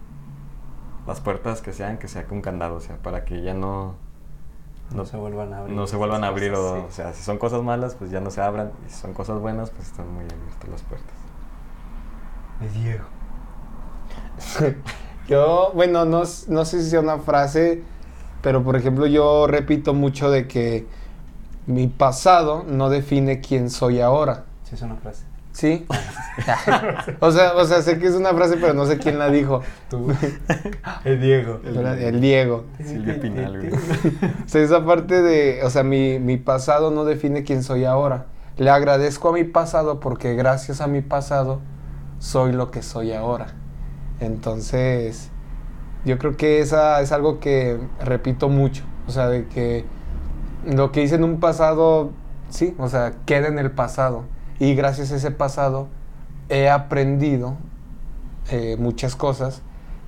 [1.08, 3.96] las puertas que sean, que sea con candado, o sea, para que ya no,
[4.92, 5.76] No, se vuelvan a abrir.
[5.76, 6.52] no se vuelvan a abrir.
[6.52, 6.86] cosas, O, sí.
[6.88, 8.72] o sea, si son cosas malas, pues ya no se abran.
[8.88, 11.16] Y si son cosas buenas, pues están muy abiertas las puertas.
[12.74, 13.06] Diego.
[15.28, 17.84] Yo, bueno, no, no sé si sea una frase,
[18.42, 20.86] pero por ejemplo yo repito mucho de que
[21.66, 24.44] mi pasado no define quién soy ahora.
[24.64, 25.24] Sí, es una frase.
[25.54, 25.86] ¿Sí?
[27.20, 29.62] o, sea, o sea, sé que es una frase, pero no sé quién la dijo.
[29.90, 30.12] Tú.
[31.06, 31.62] El Diego.
[31.64, 32.66] Era El Diego.
[32.84, 33.72] Silvia Pinal, güey.
[33.74, 38.26] O sea, esa parte de, o sea, mi, mi pasado no define quién soy ahora.
[38.58, 41.62] Le agradezco a mi pasado porque gracias a mi pasado
[42.20, 43.48] soy lo que soy ahora.
[44.20, 45.30] Entonces,
[46.04, 48.84] yo creo que esa es algo que repito mucho.
[49.08, 49.86] O sea, de que
[50.66, 52.12] lo que hice en un pasado,
[52.50, 54.26] sí, o sea, queda en el pasado.
[54.60, 55.88] Y gracias a ese pasado
[56.50, 57.58] he aprendido
[58.52, 59.62] eh, muchas cosas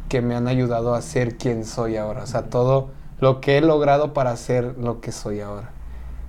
[0.10, 2.24] que me han ayudado a ser quien soy ahora.
[2.24, 2.90] O sea, todo
[3.20, 5.70] lo que he logrado para ser lo que soy ahora.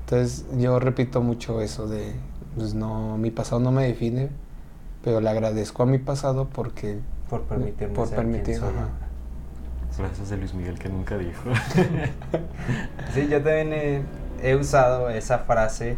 [0.00, 2.14] Entonces, yo repito mucho eso de,
[2.54, 4.30] pues no, mi pasado no me define,
[5.02, 8.88] pero le agradezco a mi pasado porque Por permitirme Por ser quien permitir, soy ahora.
[9.90, 11.42] Frases de Luis Miguel que nunca dijo.
[13.14, 14.02] Sí, yo también he,
[14.42, 15.96] he usado esa frase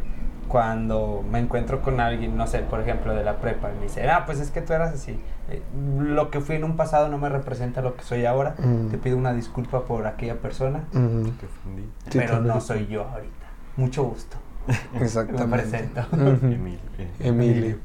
[0.49, 4.09] cuando me encuentro con alguien, no sé, por ejemplo, de la prepa, y me dice,
[4.09, 5.21] ah, pues es que tú eras así.
[5.51, 5.63] Eh,
[6.01, 8.55] Lo que fui en un pasado no me representa lo que soy ahora.
[8.59, 8.89] Mm.
[8.89, 11.89] Te pido una disculpa por aquella persona, Ujú, Te ofendí.
[12.13, 12.55] Pero también.
[12.55, 13.47] no soy yo ahorita.
[13.77, 14.37] Mucho gusto.
[15.01, 15.47] exactamente.
[15.47, 16.01] Me presento.
[16.13, 16.47] Ujú.
[16.47, 17.11] Emil, eh.
[17.21, 17.77] Emilio.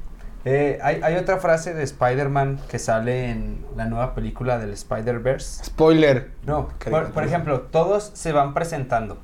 [0.45, 5.64] Eh, hay, hay otra frase de Spider-Man que sale en la nueva película del Spider-Verse.
[5.66, 6.32] Spoiler.
[6.45, 9.20] No, por, por ejemplo, todos se van presentando.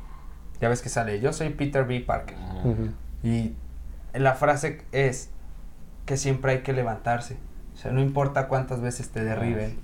[0.61, 1.99] Ya ves que sale, yo soy Peter B.
[2.01, 2.37] Parker.
[2.63, 2.89] Ujú.
[3.23, 3.53] Y
[4.13, 5.29] la frase es
[6.05, 7.37] que siempre hay que levantarse.
[7.73, 9.77] O sea, no importa cuántas veces te derriben,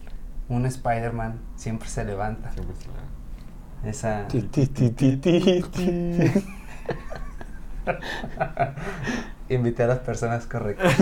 [0.50, 2.52] un Spider-Man siempre se levanta.
[2.52, 4.28] Siempre se la- Esa...
[4.28, 5.22] Ti, ti, ti.
[9.50, 10.96] Invité a las personas correctas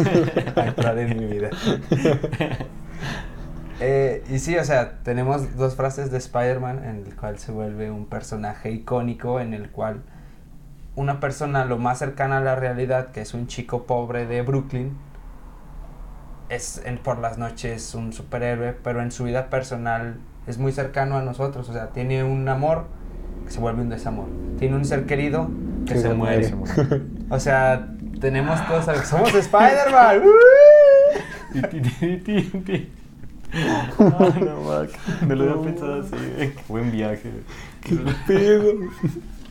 [0.57, 1.49] a entrar en mi vida.
[3.79, 7.91] Eh, y sí, o sea, tenemos dos frases de Spider-Man en el cual se vuelve
[7.91, 10.03] un personaje icónico, en el cual
[10.95, 14.91] una persona lo más cercana a la realidad, que es un chico pobre de Brooklyn,
[16.49, 21.17] es en- por las noches un superhéroe, pero en su vida personal es muy cercano
[21.17, 22.85] a nosotros, o sea, tiene un amor
[23.45, 24.25] que se vuelve un desamor,
[24.59, 25.49] tiene un ser querido
[25.87, 26.43] que, se, se muere.
[26.43, 27.01] Se muere.
[27.29, 27.87] O sea,
[28.19, 29.03] tenemos todos algo.
[29.03, 30.21] Somos Spider-Man.
[33.55, 34.89] Ah, no, Mac.
[35.27, 36.15] No lo había pensado así.
[36.37, 37.31] Qué buen viaje.
[37.81, 38.73] ¿Qué pedo?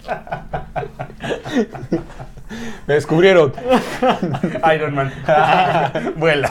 [2.86, 3.52] Me descubrieron.
[4.74, 5.12] Iron Man.
[6.16, 6.50] Vuela.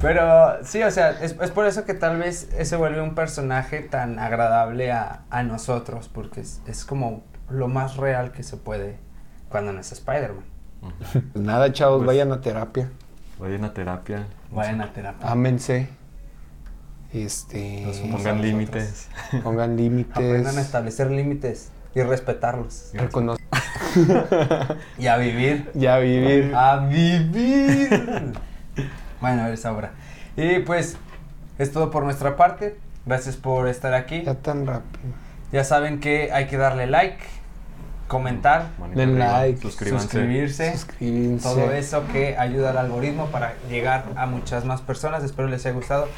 [0.00, 3.80] Pero sí, o sea, es, es por eso que tal vez se vuelve un personaje
[3.80, 8.96] tan agradable a, a nosotros, porque es, es como lo más real que se puede
[9.48, 10.44] cuando no es Spider-Man.
[11.32, 12.90] Pues nada, chavos, Pues- vayan a terapia.
[13.38, 14.26] Vayan a terapia.
[14.52, 15.28] Vayan a terapia.
[15.28, 15.88] Ámense.
[17.14, 17.86] Este.
[18.10, 19.08] Pongan límites.
[19.42, 20.16] Pongan límites.
[20.16, 22.90] Aprendan a establecer límites y respetarlos.
[22.94, 23.36] recono-
[24.98, 25.70] Y a vivir.
[25.74, 26.52] Ya vivir.
[26.54, 28.32] A vivir.
[29.20, 29.92] bueno, a ver esa obra.
[30.36, 30.96] Y pues,
[31.58, 32.76] es todo por nuestra parte.
[33.06, 34.22] Gracias por estar aquí.
[34.22, 35.04] Ya tan rápido.
[35.52, 37.18] Ya saben que hay que darle like,
[38.08, 40.72] comentar, arriba, like, suscribirse.
[40.72, 41.48] Suscríbanse.
[41.48, 45.22] Todo eso que ayuda al algoritmo para llegar a muchas más personas.
[45.22, 46.08] Espero les haya gustado.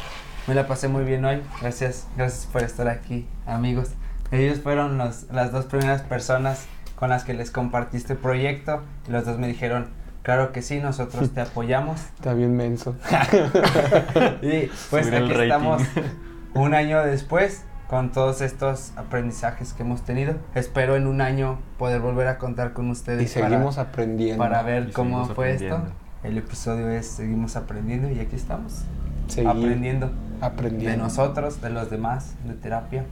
[0.46, 1.42] Me la pasé muy bien hoy.
[1.60, 3.90] Gracias, gracias por estar aquí, amigos.
[4.30, 8.82] Ellos fueron los- las dos primeras personas con las que les compartí este proyecto.
[9.08, 9.88] Y los dos me dijeron,
[10.22, 12.00] claro que sí, nosotros te apoyamos.
[12.16, 12.96] Está bien menso.
[14.42, 15.82] Y pues Subir el aquí estamos
[16.54, 20.36] un año después con todos estos aprendizajes que hemos tenido.
[20.54, 23.22] Espero en un año poder volver a contar con ustedes.
[23.22, 24.42] Y seguimos para, aprendiendo.
[24.42, 25.80] para ver Y cómo seguimos fue esto.
[26.24, 28.82] El episodio es Seguimos aprendiendo y aquí estamos.
[29.28, 30.10] Seguir Aprendiendo
[30.40, 30.90] aprendiendo.
[30.90, 33.04] de nosotros, de los demás, de terapia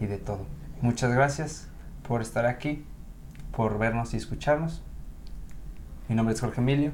[0.00, 0.46] y de todo.
[0.80, 1.68] Muchas gracias
[2.06, 2.84] por estar aquí,
[3.54, 4.82] por vernos y escucharnos.
[6.08, 6.90] Mi nombre es Jorge Emilio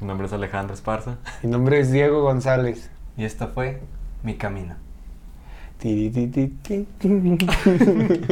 [0.00, 1.16] Mi nombre es Alejandro Esparza.
[1.42, 2.90] Mi nombre es Diego González.
[3.16, 3.80] y esto fue
[4.22, 4.74] Mi Camino.